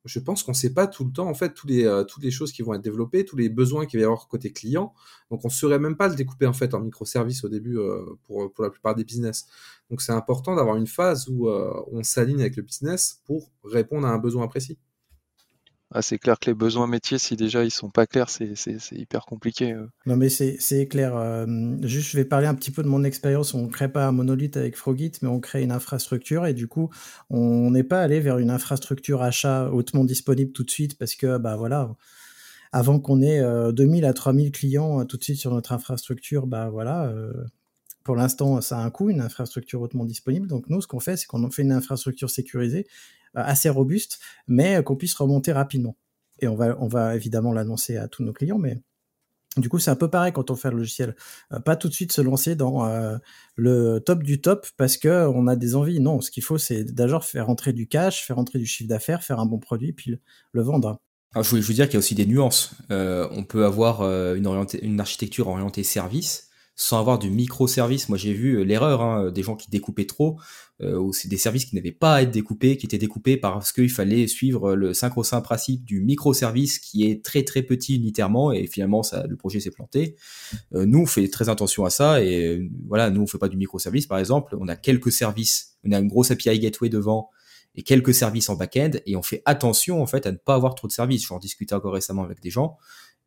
[0.05, 2.51] je pense qu'on ne sait pas tout le temps, en fait, euh, toutes les choses
[2.51, 4.93] qui vont être développées, tous les besoins qu'il va y avoir côté client.
[5.29, 8.05] Donc, on ne saurait même pas le découper, en fait, en microservices au début euh,
[8.23, 9.47] pour, pour la plupart des business.
[9.89, 14.07] Donc, c'est important d'avoir une phase où euh, on s'aligne avec le business pour répondre
[14.07, 14.77] à un besoin précis.
[15.91, 18.53] Ah, c'est clair que les besoins métiers, si déjà ils sont pas clairs, c'est
[18.91, 19.73] hyper compliqué.
[19.73, 19.87] Euh.
[20.05, 21.17] Non, mais c'est clair.
[21.17, 21.47] Euh,
[21.81, 23.55] juste, je vais parler un petit peu de mon expérience.
[23.55, 26.67] On ne crée pas un monolithe avec Frogit, mais on crée une infrastructure et du
[26.67, 26.91] coup,
[27.31, 31.39] on n'est pas allé vers une infrastructure achat hautement disponible tout de suite parce que,
[31.39, 31.95] bah voilà,
[32.71, 33.41] avant qu'on ait
[33.73, 37.11] 2000 euh, à 3000 clients tout de suite sur notre infrastructure, bah voilà.
[38.09, 40.47] Pour l'instant, ça a un coût, une infrastructure hautement disponible.
[40.47, 42.87] Donc nous, ce qu'on fait, c'est qu'on fait une infrastructure sécurisée
[43.37, 45.95] euh, assez robuste, mais qu'on puisse remonter rapidement.
[46.39, 48.81] Et on va, on va évidemment l'annoncer à tous nos clients, mais
[49.57, 51.15] du coup, c'est un peu pareil quand on fait le logiciel.
[51.53, 53.15] Euh, pas tout de suite se lancer dans euh,
[53.55, 55.99] le top du top parce que on a des envies.
[55.99, 59.21] Non, ce qu'il faut, c'est d'abord faire rentrer du cash, faire rentrer du chiffre d'affaires,
[59.21, 60.17] faire un bon produit, puis
[60.51, 60.99] le, vendre.
[61.35, 62.71] Alors, je voulais vous dire qu'il y a aussi des nuances.
[62.89, 66.48] Euh, on peut avoir euh, une, une architecture orientée service
[66.79, 68.07] sans avoir du microservice.
[68.07, 70.39] Moi, j'ai vu euh, l'erreur hein, des gens qui découpaient trop,
[70.81, 73.73] euh, ou c'est des services qui n'avaient pas à être découpés, qui étaient découpés parce
[73.73, 78.65] qu'il fallait suivre le synchro-saint principe du microservice qui est très très petit unitairement, et
[78.65, 80.15] finalement, ça, le projet s'est planté.
[80.73, 83.49] Euh, nous, on fait très attention à ça, et euh, voilà, nous, on fait pas
[83.49, 84.55] du microservice, par exemple.
[84.57, 87.29] On a quelques services, on a une grosse API gateway devant,
[87.75, 90.75] et quelques services en back-end, et on fait attention en fait à ne pas avoir
[90.75, 91.27] trop de services.
[91.27, 92.77] J'en discutais encore récemment avec des gens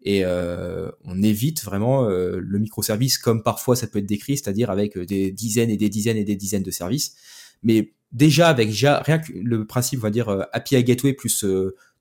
[0.05, 4.71] et euh, on évite vraiment euh, le microservice comme parfois ça peut être décrit, c'est-à-dire
[4.71, 7.15] avec euh, des dizaines et des dizaines et des dizaines de services.
[7.63, 11.45] Mais déjà avec déjà rien que le principe, on va dire euh, API Gateway plus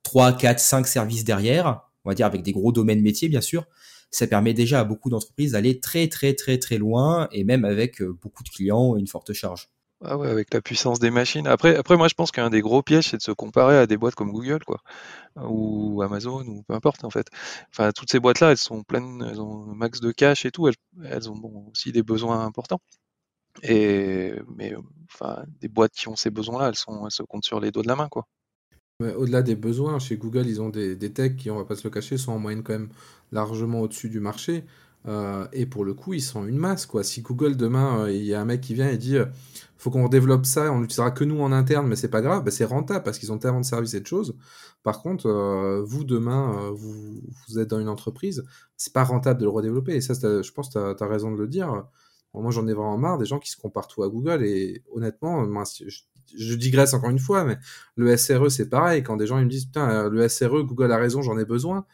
[0.02, 3.66] 3, 4, 5 services derrière, on va dire avec des gros domaines métiers bien sûr,
[4.10, 8.02] ça permet déjà à beaucoup d'entreprises d'aller très très très très loin et même avec
[8.02, 9.71] beaucoup de clients et une forte charge.
[10.04, 11.46] Ah ouais, avec la puissance des machines.
[11.46, 13.96] Après, après moi, je pense qu'un des gros pièges, c'est de se comparer à des
[13.96, 14.80] boîtes comme Google, quoi,
[15.36, 17.28] ou Amazon, ou peu importe, en fait.
[17.70, 20.68] Enfin, toutes ces boîtes-là, elles sont pleines, elles ont un max de cash et tout.
[20.68, 20.74] Elles,
[21.04, 22.80] elles ont aussi des besoins importants.
[23.62, 24.74] Et mais
[25.12, 27.84] enfin, des boîtes qui ont ces besoins-là, elles sont, elles se comptent sur les doigts
[27.84, 28.26] de la main, quoi.
[29.00, 31.82] Au-delà des besoins, chez Google, ils ont des, des techs qui, on va pas se
[31.84, 32.90] le cacher, sont en moyenne quand même
[33.32, 34.64] largement au-dessus du marché.
[35.08, 37.02] Euh, et pour le coup, ils sont une masse, quoi.
[37.02, 39.26] Si Google, demain, euh, il y a un mec qui vient et dit, euh,
[39.76, 42.52] faut qu'on développe ça, on l'utilisera que nous en interne, mais c'est pas grave, bah,
[42.52, 44.36] c'est rentable parce qu'ils ont tellement de services et de choses.
[44.84, 45.28] Par contre,
[45.84, 48.44] vous, demain, vous, vous êtes dans une entreprise,
[48.76, 49.94] c'est pas rentable de le redévelopper.
[49.94, 51.84] Et ça, je pense tu as, raison de le dire.
[52.34, 54.44] Moi, j'en ai vraiment marre des gens qui se comparent tout à Google.
[54.44, 55.46] Et honnêtement,
[56.34, 57.58] je, digresse encore une fois, mais
[57.96, 59.04] le SRE, c'est pareil.
[59.04, 61.86] Quand des gens ils me disent, putain, le SRE, Google a raison, j'en ai besoin.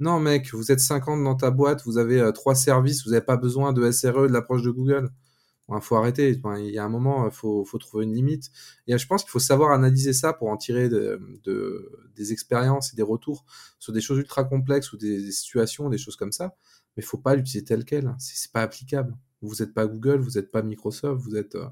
[0.00, 3.24] Non, mec, vous êtes 50 dans ta boîte, vous avez euh, trois services, vous n'avez
[3.24, 5.10] pas besoin de SRE, de l'approche de Google.
[5.70, 6.40] Il faut arrêter.
[6.58, 8.50] Il y a un moment, il faut, faut trouver une limite.
[8.86, 12.92] Et je pense qu'il faut savoir analyser ça pour en tirer de, de- des expériences
[12.92, 13.46] et des retours
[13.78, 16.54] sur des choses ultra complexes ou des, situations, des choses comme ça.
[16.96, 18.14] Mais il faut pas l'utiliser tel quel.
[18.18, 19.16] C'est pas applicable.
[19.42, 21.66] Vous n'êtes pas Google, vous n'êtes pas Microsoft, vous êtes, euh,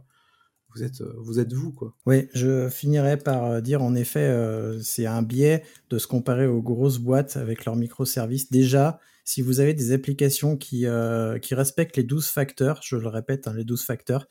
[0.74, 1.94] vous êtes, euh, vous êtes vous, quoi.
[2.06, 6.46] Oui, je finirai par euh, dire en effet, euh, c'est un biais de se comparer
[6.46, 8.50] aux grosses boîtes avec leurs microservices.
[8.50, 13.54] Déjà, si vous avez des applications qui, respectent les 12 facteurs, je le répète, hein,
[13.56, 14.26] les 12 facteurs,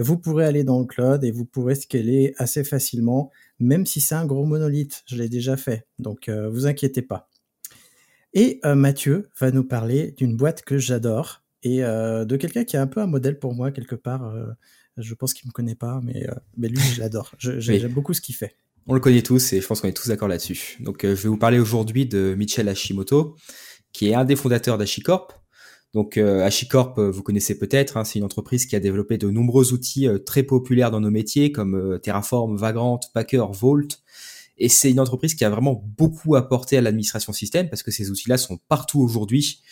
[0.00, 3.30] vous pourrez aller dans le cloud et vous pourrez scaler assez facilement,
[3.60, 5.04] même si c'est un gros monolithe.
[5.06, 7.30] Je l'ai déjà fait, donc vous inquiétez pas.
[8.32, 12.88] Et Mathieu va nous parler d'une boîte que j'adore et de quelqu'un qui est un
[12.88, 14.34] peu un modèle pour moi quelque part.
[14.96, 16.78] Je pense qu'il me connaît pas, mais, euh, mais lui,
[17.44, 17.60] Oui.
[17.80, 18.54] J'aime beaucoup ce qu'il fait.
[18.86, 20.76] On le connaît tous et je pense qu'on est tous d'accord là-dessus.
[20.80, 23.36] Donc, euh, je vais vous parler aujourd'hui de Michel Hashimoto,
[23.92, 25.32] qui est un des fondateurs d'HashiCorp.
[25.94, 29.30] Donc, euh, HashiCorp, euh, vous connaissez peut-être, hein, c'est une entreprise qui a développé de
[29.30, 33.88] nombreux outils euh, très populaires dans nos métiers, comme Terraform, Vagrant, Packer, Vault.
[34.56, 38.10] Et c'est une entreprise qui a vraiment beaucoup apporté à l'administration système parce que ces
[38.10, 39.62] outils-là sont partout aujourd'hui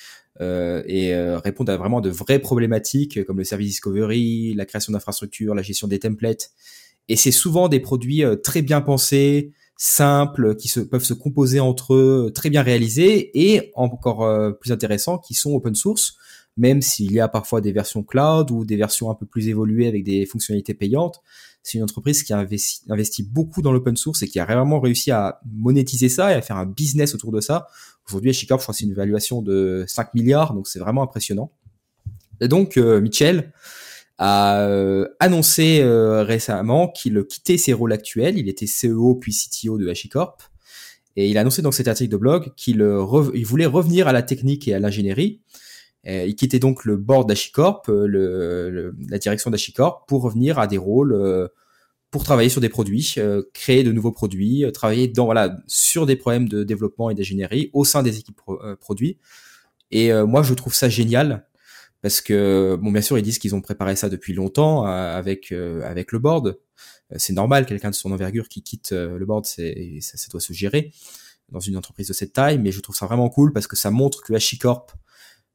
[0.40, 4.66] euh, et euh, répondent à vraiment de vraies problématiques euh, comme le service discovery, la
[4.66, 6.50] création d'infrastructures, la gestion des templates.
[7.08, 11.60] Et c'est souvent des produits euh, très bien pensés, simples, qui se, peuvent se composer
[11.60, 16.14] entre eux, très bien réalisés et encore euh, plus intéressants, qui sont open source,
[16.56, 19.88] même s'il y a parfois des versions cloud ou des versions un peu plus évoluées
[19.88, 21.20] avec des fonctionnalités payantes.
[21.62, 25.10] C'est une entreprise qui a investi, beaucoup dans l'open source et qui a vraiment réussi
[25.10, 27.68] à monétiser ça et à faire un business autour de ça.
[28.08, 31.52] Aujourd'hui, Chicago, je crois c'est une valuation de 5 milliards, donc c'est vraiment impressionnant.
[32.40, 33.52] Et donc, euh, Mitchell
[34.18, 38.38] a euh, annoncé euh, récemment qu'il quittait ses rôles actuels.
[38.38, 40.42] Il était CEO puis CTO de HashiCorp.
[41.16, 43.04] Et il a annoncé dans cet article de blog qu'il euh,
[43.44, 45.40] voulait revenir à la technique et à l'ingénierie.
[46.08, 50.78] Euh, il quittait donc le board d'HashiCorp, euh, la direction d'HashiCorp, pour revenir à des
[50.78, 51.48] rôles euh,
[52.10, 56.04] pour travailler sur des produits, euh, créer de nouveaux produits, euh, travailler dans voilà sur
[56.04, 59.18] des problèmes de développement et d'ingénierie au sein des équipes euh, produits.
[59.90, 61.46] Et euh, moi, je trouve ça génial
[62.02, 65.52] parce que bon, bien sûr, ils disent qu'ils ont préparé ça depuis longtemps euh, avec
[65.52, 66.58] euh, avec le board.
[67.12, 70.28] Euh, C'est normal, quelqu'un de son envergure qui quitte euh, le board, c'est ça, ça
[70.30, 70.92] doit se gérer
[71.50, 72.58] dans une entreprise de cette taille.
[72.58, 74.96] Mais je trouve ça vraiment cool parce que ça montre que HashiCorp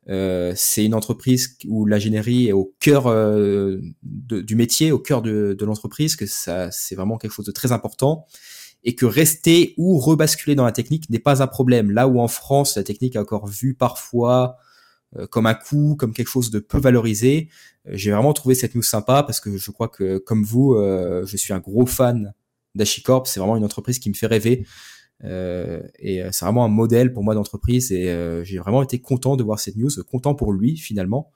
[0.10, 5.58] euh, c'est une entreprise où l'ingénierie est au cœur euh, du métier, au cœur de,
[5.62, 8.26] l'entreprise, que ça c'est vraiment quelque chose de très important
[8.84, 11.92] et que rester ou rebasculer dans la technique n'est pas un problème.
[11.92, 14.58] Là où en France la technique est encore vue parfois
[15.18, 17.50] euh, comme un coût, comme quelque chose de peu valorisé,
[17.86, 21.54] j'ai vraiment trouvé cette news sympa parce que je crois que comme vous, je suis
[21.54, 22.34] un gros fan
[22.76, 23.28] d'HashiCorp.
[23.28, 24.66] C'est vraiment une entreprise qui me fait rêver.
[25.24, 29.00] Euh, et euh, c'est vraiment un modèle pour moi d'entreprise et euh, j'ai vraiment été
[29.00, 31.32] content de voir cette news, content pour lui finalement,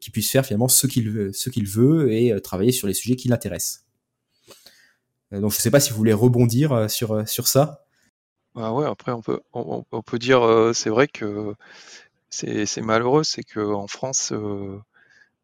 [0.00, 3.14] qu'il puisse faire finalement ce qu'il veut, ce qu'il veut et travailler sur les sujets
[3.14, 3.84] qui l'intéressent.
[5.30, 7.86] Donc je sais pas si vous voulez rebondir sur sur ça.
[8.56, 10.42] Ah ouais, après on peut on, peut dire
[10.74, 11.54] c'est vrai que
[12.30, 14.32] c'est malheureux, c'est que en France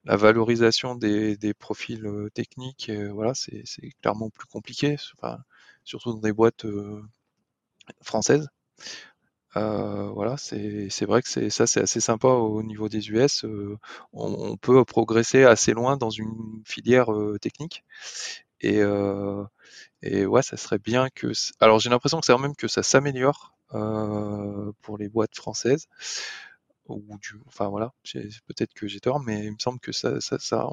[0.05, 2.05] la valorisation des, des profils
[2.35, 3.63] techniques, voilà, c'est
[4.03, 4.97] clairement plus compliqué,
[5.85, 6.67] surtout dans des boîtes
[8.03, 8.49] françaises.
[9.57, 13.45] Euh, voilà, c'est vrai que c'est ça, c'est assez sympa au niveau des US.
[13.45, 13.79] euh,
[14.13, 17.85] on, peut progresser assez loin dans une filière euh, technique.
[18.61, 19.45] Et, euh,
[20.03, 21.33] et ouais, ça serait bien que.
[21.61, 23.55] Alors j'ai l'impression que c'est même que ça s'améliore
[24.83, 25.87] pour les boîtes françaises.
[26.89, 27.93] Ou du, enfin voilà,
[28.47, 30.69] peut-être que j'ai tort, mais il me semble que ça, ça, ça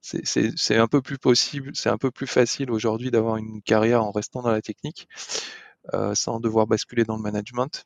[0.00, 4.10] c'est un peu plus possible, c'est un peu plus facile aujourd'hui d'avoir une carrière en
[4.10, 5.08] restant dans la technique,
[6.14, 7.84] sans devoir basculer dans le management.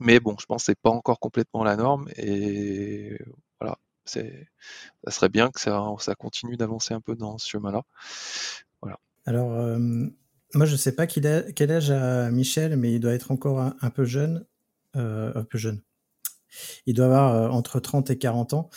[0.00, 3.18] Mais bon, je pense que c'est pas encore complètement la norme et
[3.60, 4.20] voilà, ça
[5.08, 7.82] serait bien que ça, continue d'avancer un peu dans ce chemin-là.
[9.24, 9.78] Alors, euh,
[10.54, 14.04] moi, je sais pas quel, âge a Michel, mais il doit être encore un, peu
[14.04, 14.44] jeune.
[14.96, 15.80] euh, un peu jeune.
[16.86, 18.70] Il doit avoir euh, entre 30 et 40 ans.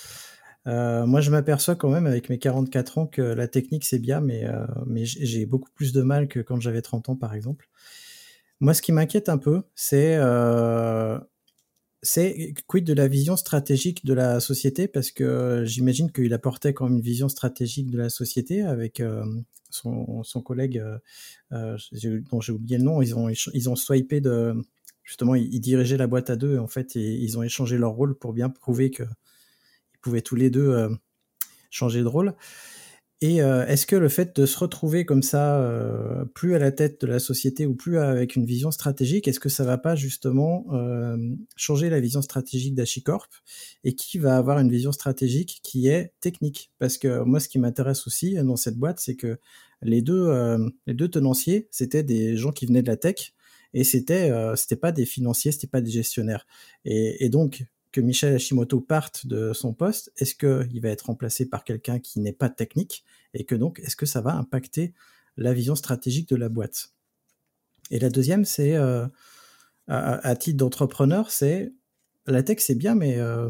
[0.67, 4.19] Euh, moi, je m'aperçois quand même avec mes 44 ans que la technique, c'est bien,
[4.21, 4.65] mais, euh,
[5.03, 7.69] j'ai beaucoup plus de mal que quand j'avais 30 ans, par exemple.
[8.61, 11.19] Moi, ce qui m'inquiète un peu, c'est euh,
[12.67, 16.95] quid de la vision stratégique de la société, parce que j'imagine qu'il apportait quand même
[16.95, 19.25] une vision stratégique de la société avec euh,
[19.69, 20.97] son, collègue, euh,
[21.51, 21.77] euh,
[22.31, 24.55] dont j'ai oublié le nom, ils ont, ils ont swipé de...
[25.03, 27.91] Justement, ils, ils dirigeaient la boîte à deux, en fait, et ils ont échangé leur
[27.91, 29.05] rôle pour bien prouver qu'ils
[30.01, 30.89] pouvaient tous les deux
[31.69, 32.33] changer de rôle.
[33.21, 36.71] Et euh, est-ce que le fait de se retrouver comme ça, euh, plus à la
[36.71, 39.95] tête de la société ou plus avec une vision stratégique, est-ce que ça va pas
[39.95, 41.17] justement euh,
[41.55, 43.29] changer la vision stratégique d'Achicorp
[43.85, 46.71] et qui va avoir une vision stratégique qui est technique?
[46.77, 49.39] Parce que moi, ce qui m'intéresse aussi dans cette boîte, c'est que
[49.81, 53.33] les deux, euh, les deux tenanciers, c'était des gens qui venaient de la tech
[53.73, 56.45] et c'était, euh, c'était pas des financiers, c'était pas des gestionnaires.
[56.85, 57.63] Et, et donc,
[57.95, 62.19] que Michel Hashimoto parte de son poste, est-ce qu'il va être remplacé par quelqu'un qui
[62.19, 63.05] n'est pas technique?
[63.33, 64.93] Et que donc est-ce que ça va impacter
[65.37, 66.91] la vision stratégique de la boîte?
[67.91, 69.07] Et la deuxième, c'est euh,
[69.87, 71.71] à, titre d'entrepreneur, c'est
[72.27, 73.49] la tech c'est bien, mais euh,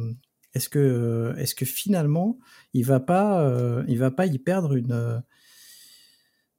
[0.54, 2.38] est-ce que est-ce que finalement
[2.74, 5.18] il va pas euh, va pas y perdre une euh,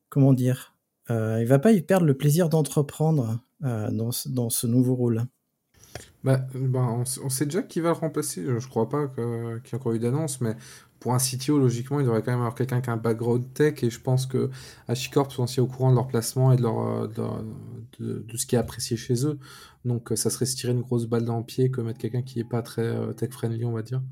[0.08, 0.74] comment dire
[1.10, 5.26] euh, il va pas y perdre le plaisir d'entreprendre euh, dans ce nouveau rôle?
[6.24, 8.44] Bah, bah, on, sait déjà qui va le remplacer.
[8.58, 10.56] Je crois pas qu'il qu y ait encore eu d'annonce, mais
[11.00, 13.82] pour un CTO, logiquement, il devrait quand même avoir quelqu'un qui a un background tech.
[13.84, 14.50] Et je pense que
[14.88, 18.58] HashiCorp sont aussi au courant de leur placement et de, leur, de, ce qui est
[18.58, 19.38] apprécié chez eux.
[19.84, 22.38] Donc, ça serait se tirer une grosse balle dans le pied que mettre quelqu'un qui
[22.38, 24.02] n'est pas très tech-friendly, on va dire.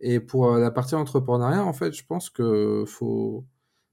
[0.00, 3.44] Et pour la partie entrepreneuriat, en fait, je pense que faut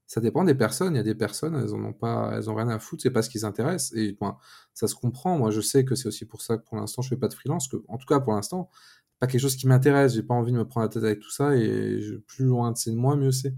[0.06, 0.94] ça dépend des personnes.
[0.94, 3.10] Il y a des personnes, elles en ont pas, elles ont rien à foutre, c'est
[3.10, 3.92] pas ce qui s'intéresse.
[3.94, 4.36] Et ben,
[4.74, 5.38] ça se comprend.
[5.38, 7.34] Moi, je sais que c'est aussi pour ça que pour l'instant, je fais pas de
[7.34, 7.68] freelance.
[7.68, 8.70] Que, en tout cas, pour l'instant,
[9.18, 10.14] pas quelque chose qui m'intéresse.
[10.14, 11.56] J'ai pas envie de me prendre la tête avec tout ça.
[11.56, 13.54] Et plus loin de c'est de moi, mieux c'est.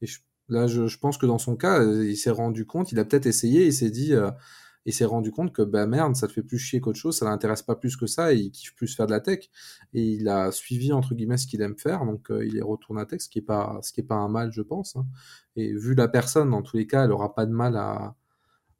[0.00, 0.06] Et
[0.48, 3.26] là, je, je, pense que dans son cas, il s'est rendu compte, il a peut-être
[3.26, 4.30] essayé, il s'est dit, euh,
[4.84, 7.24] il s'est rendu compte que bah merde, ça le fait plus chier qu'autre chose, ça
[7.24, 9.48] l'intéresse pas plus que ça, et il kiffe plus faire de la tech.
[9.94, 13.00] Et il a suivi entre guillemets ce qu'il aime faire, donc euh, il est retourné
[13.00, 14.96] à tech, ce qui est pas, ce qui est pas un mal, je pense.
[14.96, 15.06] Hein.
[15.56, 18.16] Et vu la personne, dans tous les cas, elle aura pas de mal à,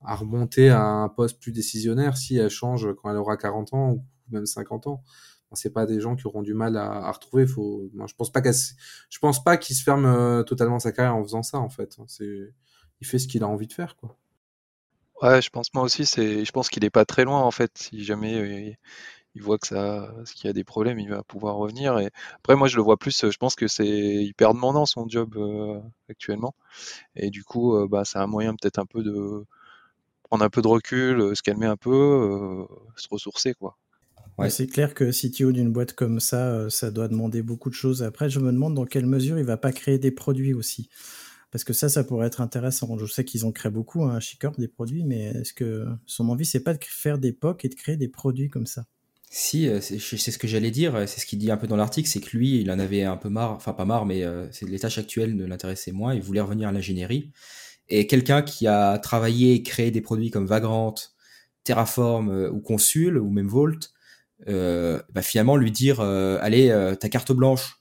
[0.04, 3.92] à remonter à un poste plus décisionnaire si elle change quand elle aura 40 ans
[3.92, 5.02] ou même 50 ans.
[5.54, 7.46] C'est pas des gens qui auront du mal à, à retrouver.
[7.46, 11.14] Faut, moi, je pense pas je pense pas qu'il se ferme euh, totalement sa carrière
[11.14, 11.98] en faisant ça en fait.
[12.06, 12.54] C'est,
[13.00, 14.16] il fait ce qu'il a envie de faire quoi.
[15.22, 17.70] Ouais, je pense moi aussi, c'est, je pense qu'il est pas très loin en fait.
[17.78, 18.76] Si jamais il,
[19.34, 21.98] il voit que ça, qu'il y a des problèmes, il va pouvoir revenir.
[21.98, 23.30] Et après, moi, je le vois plus.
[23.30, 26.54] Je pense que c'est hyper demandant son job euh, actuellement.
[27.16, 29.44] Et du coup, euh, bah, c'est un moyen peut-être un peu de
[30.24, 32.66] prendre un peu de recul, se calmer un peu, euh,
[32.96, 33.76] se ressourcer quoi.
[34.38, 34.50] Ouais.
[34.50, 38.02] C'est clair que CTO d'une boîte comme ça, ça doit demander beaucoup de choses.
[38.02, 40.88] Après, je me demande dans quelle mesure il va pas créer des produits aussi.
[41.52, 42.98] Parce que ça, ça pourrait être intéressant.
[42.98, 46.28] Je sais qu'ils ont créé beaucoup hein, à Chicorp des produits, mais est-ce que son
[46.28, 48.86] envie, c'est pas de faire des POC et de créer des produits comme ça?
[49.30, 51.06] Si, c'est ce que j'allais dire.
[51.06, 53.16] C'est ce qu'il dit un peu dans l'article, c'est que lui, il en avait un
[53.16, 56.14] peu marre, enfin pas marre, mais euh, les tâches actuelles ne l'intéressaient moins.
[56.14, 57.30] Il voulait revenir à l'ingénierie.
[57.88, 60.94] Et quelqu'un qui a travaillé et créé des produits comme Vagrant,
[61.64, 63.90] Terraform euh, ou Consul ou même Vault,
[64.48, 67.76] euh, bah finalement lui dire euh, allez euh, ta carte blanche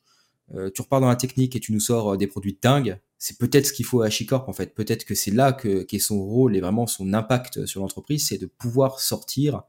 [0.53, 3.67] euh, tu repars dans la technique et tu nous sors des produits dingues c'est peut-être
[3.67, 4.73] ce qu'il faut à Chicorp en fait.
[4.73, 8.39] Peut-être que c'est là que qu'est son rôle et vraiment son impact sur l'entreprise c'est
[8.39, 9.61] de pouvoir sortir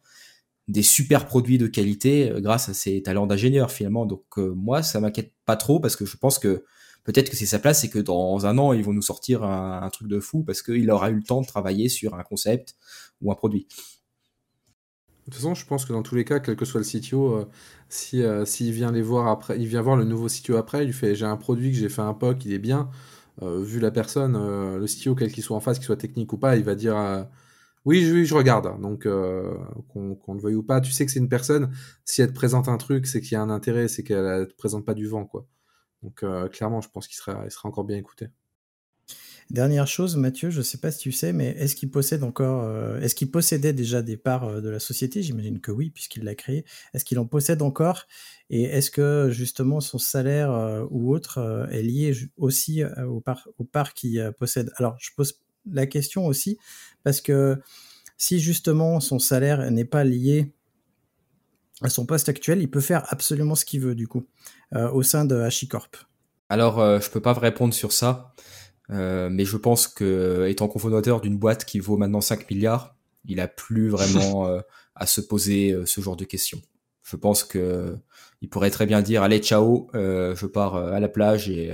[0.69, 4.07] des super produits de qualité grâce à ses talents d'ingénieur finalement.
[4.07, 6.65] Donc moi ça m'inquiète pas trop parce que je pense que
[7.05, 9.87] peut-être que c'est sa place et que dans un an ils vont nous sortir un,
[9.91, 12.75] truc de fou parce qu'il aura eu le temps de travailler sur un concept
[13.21, 13.69] ou un produit.
[15.27, 17.37] De toute façon, je pense que dans tous les cas, quel que soit le CTO,
[17.37, 17.45] euh,
[18.15, 20.93] euh, s'il vient les voir après, il vient voir le nouveau CTO après, il lui
[20.93, 22.91] fait j'ai un produit que j'ai fait un POC, il est bien.
[23.41, 24.35] Euh, vu la personne,
[24.79, 27.27] le CTO, quel qu'il soit en face, qu'il soit technique ou pas, il va dire
[27.85, 28.81] oui, je, je regarde.
[28.81, 31.73] Donc qu'on le veuille ou pas, tu sais que c'est une personne.
[32.05, 34.45] Si elle te présente un truc, c'est qu'il y a un intérêt, c'est qu'elle ne
[34.45, 35.47] te présente pas du vent, quoi.
[36.03, 38.29] Donc clairement, je pense qu'il sera, il sera encore bien écouté.
[39.53, 42.63] Dernière chose, Mathieu, je ne sais pas si tu sais, mais est-ce qu'il possède encore,
[42.65, 45.23] euh, est-ce qu'il possédait déjà des parts euh, de la société?
[45.23, 46.65] J'imagine que oui, puisqu'il l'a créé.
[46.95, 48.07] Est-ce qu'il en possède encore?
[48.49, 54.33] Et est-ce que justement son salaire euh, ou autre est lié aussi aux parts, qu'il
[54.39, 54.73] possède?
[54.77, 56.57] Alors, je pose la question aussi
[57.05, 57.61] parce que
[58.17, 60.51] si justement son salaire n'est pas lié
[61.83, 64.25] à son poste actuel, il peut faire absolument ce qu'il veut du coup
[64.75, 66.07] au sein de HashiCorp.
[66.49, 68.35] Alors, je peux pas répondre sur ça.
[68.93, 73.41] Euh, mais je pense que étant cofondateur d'une boîte qui vaut maintenant 5 milliards, il
[73.41, 74.61] a plus vraiment euh,
[74.95, 76.61] à se poser euh, ce genre de questions.
[77.03, 77.97] Je pense que
[78.43, 81.73] il pourrait très bien dire allez ciao, je pars à la plage et,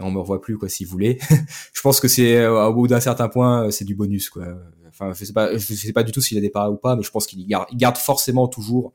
[0.00, 1.18] on me revoit plus quoi s'il voulait.
[1.72, 4.46] je pense que c'est au bout d'un certain point c'est du bonus quoi.
[4.86, 6.94] Enfin je sais pas je sais pas du tout s'il a des parts ou pas,
[6.94, 8.92] mais je pense qu'il garde, il garde forcément toujours.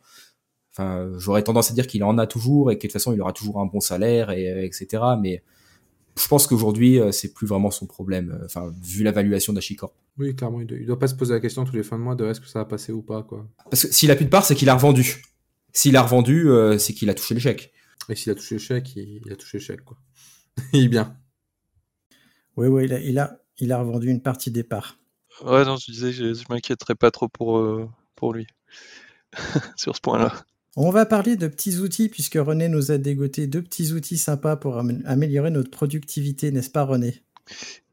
[0.72, 3.20] Enfin j'aurais tendance à dire qu'il en a toujours et que de toute façon il
[3.22, 5.04] aura toujours un bon salaire et etc.
[5.20, 5.44] Mais
[6.16, 9.94] je pense qu'aujourd'hui, euh, c'est plus vraiment son problème, euh, enfin, vu l'évaluation d'Achicorp.
[10.18, 12.16] Oui, clairement, il doit, doit pas se poser la question tous les fins de mois
[12.16, 13.48] de est-ce que ça va passer ou pas, quoi.
[13.70, 15.24] Parce que s'il a plus de part, c'est qu'il a revendu.
[15.72, 17.74] S'il a revendu, euh, c'est qu'il a touché l'échec.
[18.10, 19.98] Et s'il a touché l'échec, il, il, a touché l'échec, quoi.
[20.74, 21.18] il est bien.
[22.58, 25.00] Oui, oui, il a, il a, il a revendu une partie des parts.
[25.44, 27.68] Ouais, non, je disais, je, je m'inquiéterais pas trop pour,
[28.16, 28.46] pour lui,
[29.76, 30.46] sur ce point-là.
[30.76, 34.56] On va parler de petits outils puisque René nous a dégoté deux petits outils sympas
[34.56, 37.22] pour améliorer notre productivité, n'est-ce pas René?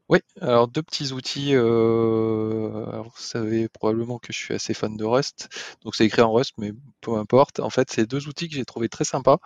[0.09, 1.55] Oui, alors deux petits outils.
[1.55, 5.47] Euh, vous savez probablement que je suis assez fan de Rust,
[5.83, 7.59] donc c'est écrit en Rust, mais peu importe.
[7.59, 9.37] En fait, c'est deux outils que j'ai trouvé très sympas.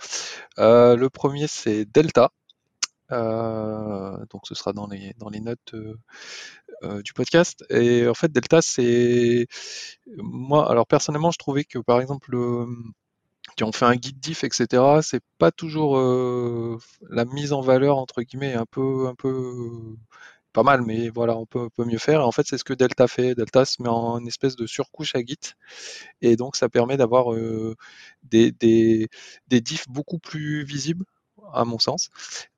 [0.58, 2.32] Euh, le premier, c'est Delta.
[3.12, 5.76] Euh, donc ce sera dans les, dans les notes
[7.04, 7.66] du podcast.
[7.70, 9.48] Et en fait, Delta, c'est
[10.18, 10.72] moi.
[10.72, 12.66] Alors personnellement, je trouvais que par exemple le
[13.56, 15.02] qui ont fait un guide diff, etc.
[15.02, 16.78] C'est pas toujours euh,
[17.10, 19.96] la mise en valeur entre guillemets un peu, un peu
[20.54, 22.26] pas mal, mais voilà, on peut, mieux faire.
[22.26, 23.36] en fait, c'est ce que Delta fait.
[23.36, 25.54] Delta se met en espèce de surcouche à Git,
[26.22, 27.76] et donc ça permet d'avoir euh,
[28.24, 29.10] des, des,
[29.48, 31.06] des diffs beaucoup plus visibles
[31.54, 32.10] à mon sens.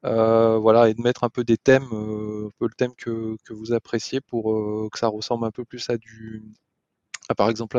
[0.06, 3.54] Euh, voilà, et de mettre un peu des thèmes, un peu le thème que, que
[3.54, 6.44] vous appréciez pour que ça ressemble un peu plus à du,
[7.30, 7.78] ah, par exemple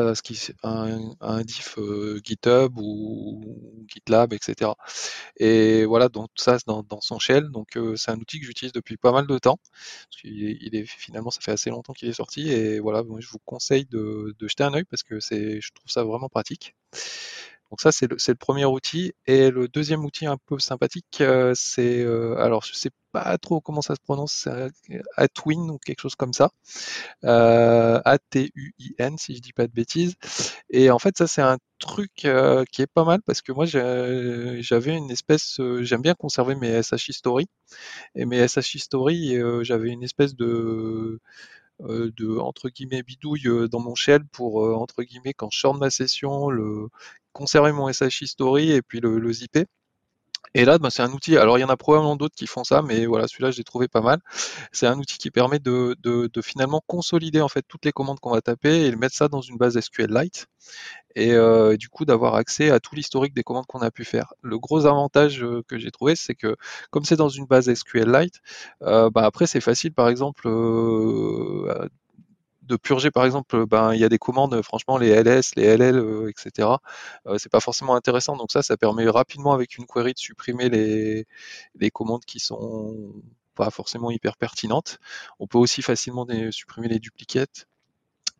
[0.63, 4.71] un, diff euh, GitHub ou, GitLab, etc.
[5.37, 7.49] Et voilà, donc ça dans, dans son shell.
[7.49, 9.59] Donc euh, c'est un outil que j'utilise depuis pas mal de temps.
[9.63, 13.39] Parce il est, finalement ça fait assez longtemps qu'il est sorti et voilà, je vous
[13.45, 16.75] conseille de, de jeter un œil parce que c'est, je trouve ça vraiment pratique.
[17.71, 19.13] Donc ça, c'est le, le, premier outil.
[19.27, 23.59] Et le deuxième outil un peu sympathique, euh, c'est, euh, alors je sais pas trop
[23.61, 24.47] comment ça se prononce,
[25.17, 26.51] Atwin ou quelque chose comme ça.
[27.25, 30.15] Euh, A-T-U-I-N, si je dis pas de bêtises.
[30.69, 33.65] Et en fait, ça, c'est un truc euh, qui est pas mal parce que moi,
[33.65, 37.47] j'avais une espèce, j'aime bien conserver mes SH History.
[38.15, 41.19] Et mes SH History, j'avais une espèce de
[41.81, 45.59] euh, de entre guillemets bidouille euh, dans mon shell pour euh, entre guillemets quand je
[45.59, 46.89] sors de ma session le
[47.39, 49.65] conserver mon SH history et puis le, zipper.
[50.55, 51.37] Et là, bah, c'est un outil.
[51.37, 53.63] Alors, il y en a probablement d'autres qui font ça, mais voilà, celui-là, je l'ai
[53.63, 54.19] trouvé pas mal.
[54.71, 55.95] C'est un outil qui permet de,
[56.43, 59.57] finalement consolider en fait toutes les commandes qu'on va taper et mettre ça dans une
[59.57, 60.47] base SQLite
[61.15, 64.33] et euh, du coup d'avoir accès à tout l'historique des commandes qu'on a pu faire.
[64.41, 66.55] Le gros avantage euh, que j'ai trouvé, c'est que
[66.91, 68.39] comme c'est dans une base SQLite,
[68.83, 71.87] euh, bah après c'est facile par exemple euh,
[72.69, 76.29] de purger par exemple ben il y a des commandes franchement les ls les ll
[76.29, 76.69] etc
[77.27, 78.35] euh, c'est pas forcément intéressant.
[78.37, 81.25] Donc ça ça permet rapidement avec une query de supprimer les,
[81.75, 83.13] les commandes qui sont
[83.55, 84.99] pas forcément hyper pertinentes.
[85.39, 87.67] On peut aussi facilement supprimer les duplicates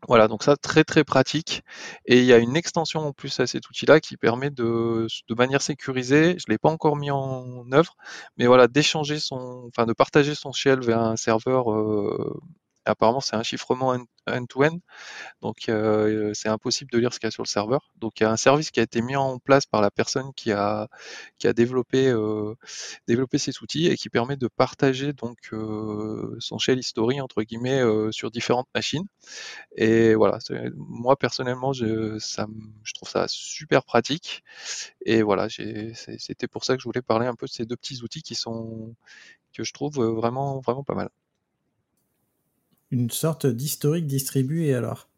[0.08, 1.62] voilà, donc ça très très pratique.
[2.06, 5.34] Et il y a une extension en plus à cet outil-là qui permet de, de
[5.34, 7.96] manière sécurisée, je l'ai pas encore mis en œuvre,
[8.38, 12.40] mais voilà, d'échanger son, enfin de partager son shell vers un serveur euh,
[12.84, 14.78] apparemment c'est un chiffrement end-to-end,
[15.42, 17.92] donc euh, c'est impossible de lire ce qu'il y a sur le serveur.
[17.96, 20.32] Donc il y a un service qui a été mis en place par la personne
[20.34, 20.88] qui a,
[21.38, 22.54] qui a développé, euh,
[23.08, 27.80] développé cet outil et qui permet de partager donc euh, son shell history entre guillemets
[27.80, 29.06] euh, sur différentes machines.
[29.76, 30.38] Et voilà,
[30.76, 32.46] moi personnellement je, ça,
[32.84, 34.42] je trouve ça super pratique.
[35.06, 38.02] Et voilà, c'était pour ça que je voulais parler un peu de ces deux petits
[38.02, 38.94] outils qui sont
[39.54, 41.10] que je trouve vraiment vraiment pas mal
[42.92, 45.08] une sorte d'historique distribué alors.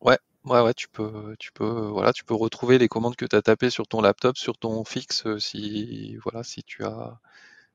[0.00, 3.36] Ouais, Ouais, ouais, tu peux, tu peux, voilà, tu peux retrouver les commandes que tu
[3.36, 7.18] as tapées sur ton laptop, sur ton fixe, euh, si, voilà, si tu as,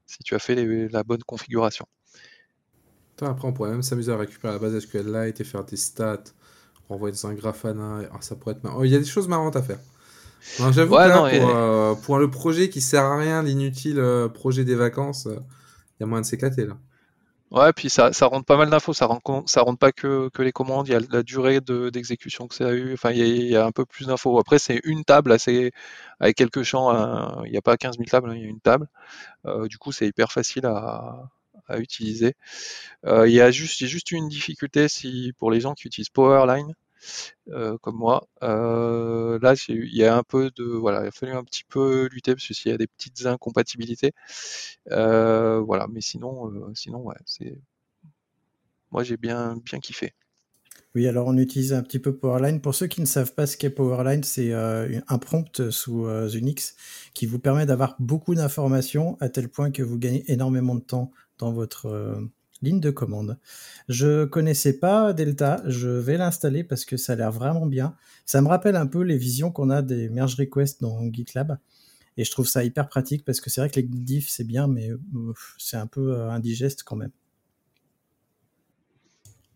[0.08, 1.88] si tu as fait les- la bonne configuration.
[3.22, 6.24] Après, on pourrait même s'amuser à récupérer la base SQLite et faire des stats,
[6.90, 8.02] renvoyer dans un Grafana.
[8.12, 8.80] Ah, ça pourrait être marrant.
[8.80, 9.80] Oh, Il y a des choses marrantes à faire.
[10.74, 13.44] J'avoue Ouais, que là, non, et- pour, euh, pour le projet qui sert à rien,
[13.44, 15.38] l'inutile euh, projet des vacances, euh,
[16.00, 16.78] il y a moyen de s'éclater là.
[17.52, 18.94] Ouais, puis ça, ça rentre pas mal d'infos.
[18.94, 20.88] Ça rentre, ça rentre pas que, que les commandes.
[20.88, 22.94] Il y a la durée de, d'exécution que ça a eu.
[22.94, 24.38] Enfin, il y a, un peu plus d'infos.
[24.40, 25.72] Après, c'est une table assez,
[26.20, 26.90] avec quelques champs.
[26.90, 27.44] hein.
[27.46, 28.88] Il n'y a pas 15 000 tables, hein, il y a une table.
[29.46, 31.30] Euh, du coup, c'est hyper facile à,
[31.68, 32.36] à utiliser.
[33.06, 36.74] Euh, il y a juste, juste une difficulté si, pour les gens qui utilisent Powerline,
[37.50, 38.28] euh, comme moi.
[38.44, 42.10] Euh, là, il y a un peu de, voilà, il a fallu un petit peu
[42.12, 44.12] lutter parce qu'il y a des petites incompatibilités.
[44.92, 47.58] Euh, voilà, mais sinon, sinon, ouais, c'est,
[48.92, 50.14] moi, j'ai bien, bien kiffé.
[50.96, 52.62] Oui, alors on utilise un petit peu Powerline.
[52.62, 56.76] Pour ceux qui ne savent pas ce qu'est Powerline, c'est un prompt sous Unix
[57.14, 61.12] qui vous permet d'avoir beaucoup d'informations à tel point que vous gagnez énormément de temps
[61.38, 62.22] dans votre
[62.62, 63.38] ligne de commande.
[63.90, 67.96] Je connaissais pas Delta, je vais l'installer parce que ça a l'air vraiment bien.
[68.26, 71.58] Ça me rappelle un peu les visions qu'on a des merge requests dans GitLab.
[72.18, 74.68] Et je trouve ça hyper pratique parce que c'est vrai que les diffs c'est bien,
[74.68, 74.90] mais
[75.58, 77.12] c'est un peu euh, indigeste quand même.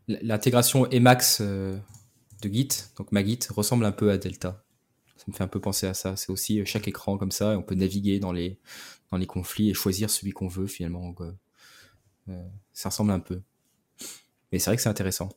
[0.08, 1.78] L'intégration Emacs euh,
[2.42, 4.64] de Git, donc ma Git, ressemble un peu à Delta.
[5.16, 6.16] Ça me fait un peu penser à ça.
[6.16, 8.60] C'est aussi euh, chaque écran comme ça, on peut naviguer dans les,
[9.28, 11.16] conflits et choisir celui qu'on veut finalement.
[12.80, 13.42] Ça ressemble un peu.
[14.52, 15.28] Mais c'est vrai que c'est intéressant.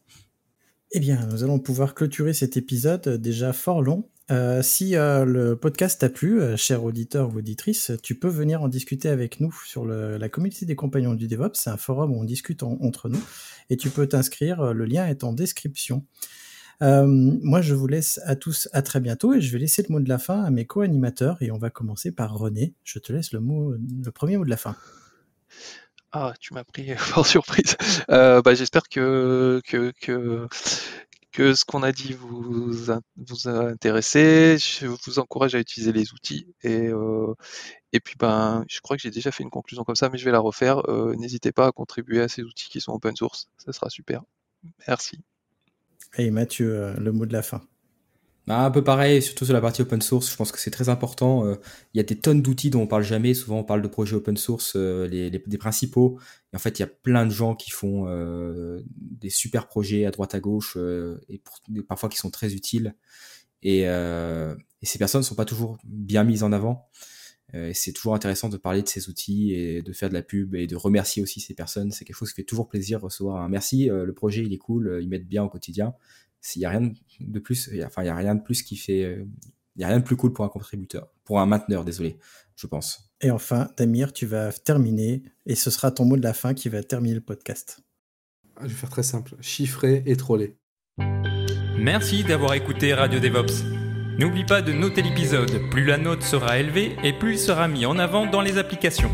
[0.92, 4.08] Eh bien, nous allons pouvoir clôturer cet épisode déjà fort long.
[4.30, 8.62] Euh, si euh, le podcast t'a plu, euh, cher auditeur ou auditrice, tu peux venir
[8.62, 11.54] en discuter avec nous sur la communauté des compagnons du DevOps.
[11.54, 13.20] C'est un forum où on discute en- entre nous
[13.70, 14.72] et tu peux t'inscrire.
[14.72, 16.06] Le lien est en description.
[16.80, 20.00] Moi, je vous laisse à tous à très bientôt et je vais laisser le mot
[20.00, 22.74] de la fin à mes co-animateurs et on va commencer par René.
[22.84, 24.76] Je te laisse le premier mot de la fin.
[26.12, 27.76] Ah, tu m'as pris par surprise.
[28.10, 29.92] Euh, bah, j'espère que, que,
[31.32, 34.58] que, ce qu'on a dit vous, a- vous a intéressé.
[34.58, 36.46] Je vous encourage à utiliser les outils.
[36.62, 37.34] Et, euh,
[37.92, 40.24] et puis, ben, je crois que j'ai déjà fait une conclusion comme ça, mais je
[40.26, 40.88] vais la refaire.
[40.90, 43.48] Euh, N'hésitez pas à contribuer à ces outils qui sont open source.
[43.58, 44.22] Ça sera super.
[44.86, 45.18] Merci.
[46.18, 47.62] Et Mathieu, euh, le mot de la fin.
[48.48, 50.88] Bah, un peu pareil, surtout sur la partie open source, je pense que c'est très
[50.88, 51.46] important.
[51.46, 51.54] Euh,
[51.94, 53.34] Il y a des tonnes d'outils dont on parle jamais.
[53.34, 56.18] Souvent, on parle de projets open source, euh, les, principaux.
[56.52, 60.06] Et en fait, il y a plein de gens qui font euh, des super projets
[60.06, 60.76] à droite à gauche
[61.28, 61.40] et,
[61.86, 62.94] parfois qui sont très utiles.
[63.62, 63.82] Et,
[64.82, 66.88] ces personnes ne sont pas toujours bien mises en avant.
[67.74, 70.66] C'est toujours intéressant de parler de ces outils et de faire de la pub et
[70.66, 71.92] de remercier aussi ces personnes.
[71.92, 73.86] C'est quelque chose qui fait toujours plaisir de recevoir un merci.
[73.86, 75.94] le projet, il est cool, ils m'aident bien au quotidien.
[76.42, 76.90] S'il y a rien
[77.20, 79.24] de plus, il y a- enfin, il y a rien de plus qui fait, euh,
[79.76, 82.18] il y a rien de plus cool pour un contributeur, pour un mainteneur, désolé,
[82.56, 83.10] je pense.
[83.20, 86.68] Et enfin, Damir, tu vas terminer et ce sera ton mot de la fin qui
[86.68, 87.80] va terminer le podcast.
[88.56, 89.36] Ah, Je vais faire très simple.
[89.40, 90.56] Chiffrer et troller.
[91.78, 93.64] Merci d'avoir écouté Radio DevOps.
[94.18, 97.86] N'oublie pas de noter l'épisode, plus la note sera élevée et plus il sera mis
[97.86, 99.10] en avant dans les applications.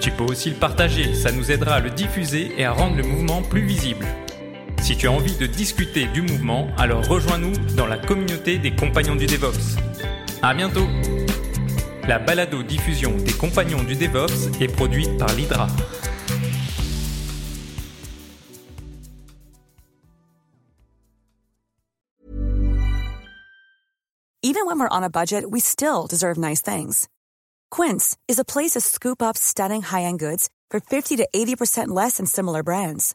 [0.00, 3.02] Tu peux aussi le partager, ça nous aidera à le diffuser et à rendre le
[3.04, 4.06] mouvement plus visible.
[4.82, 9.14] Si tu as envie de discuter du mouvement, alors rejoins-nous dans la communauté des compagnons
[9.14, 9.76] du DevOps.
[10.42, 10.88] À bientôt
[12.08, 15.68] La balado-diffusion des compagnons du DevOps est produite par l'Hydra.
[24.42, 27.08] Even when we're on a budget, we still deserve nice things.
[27.70, 32.16] Quince is a place to scoop up stunning high-end goods for 50 to 80% less
[32.16, 33.14] than similar brands.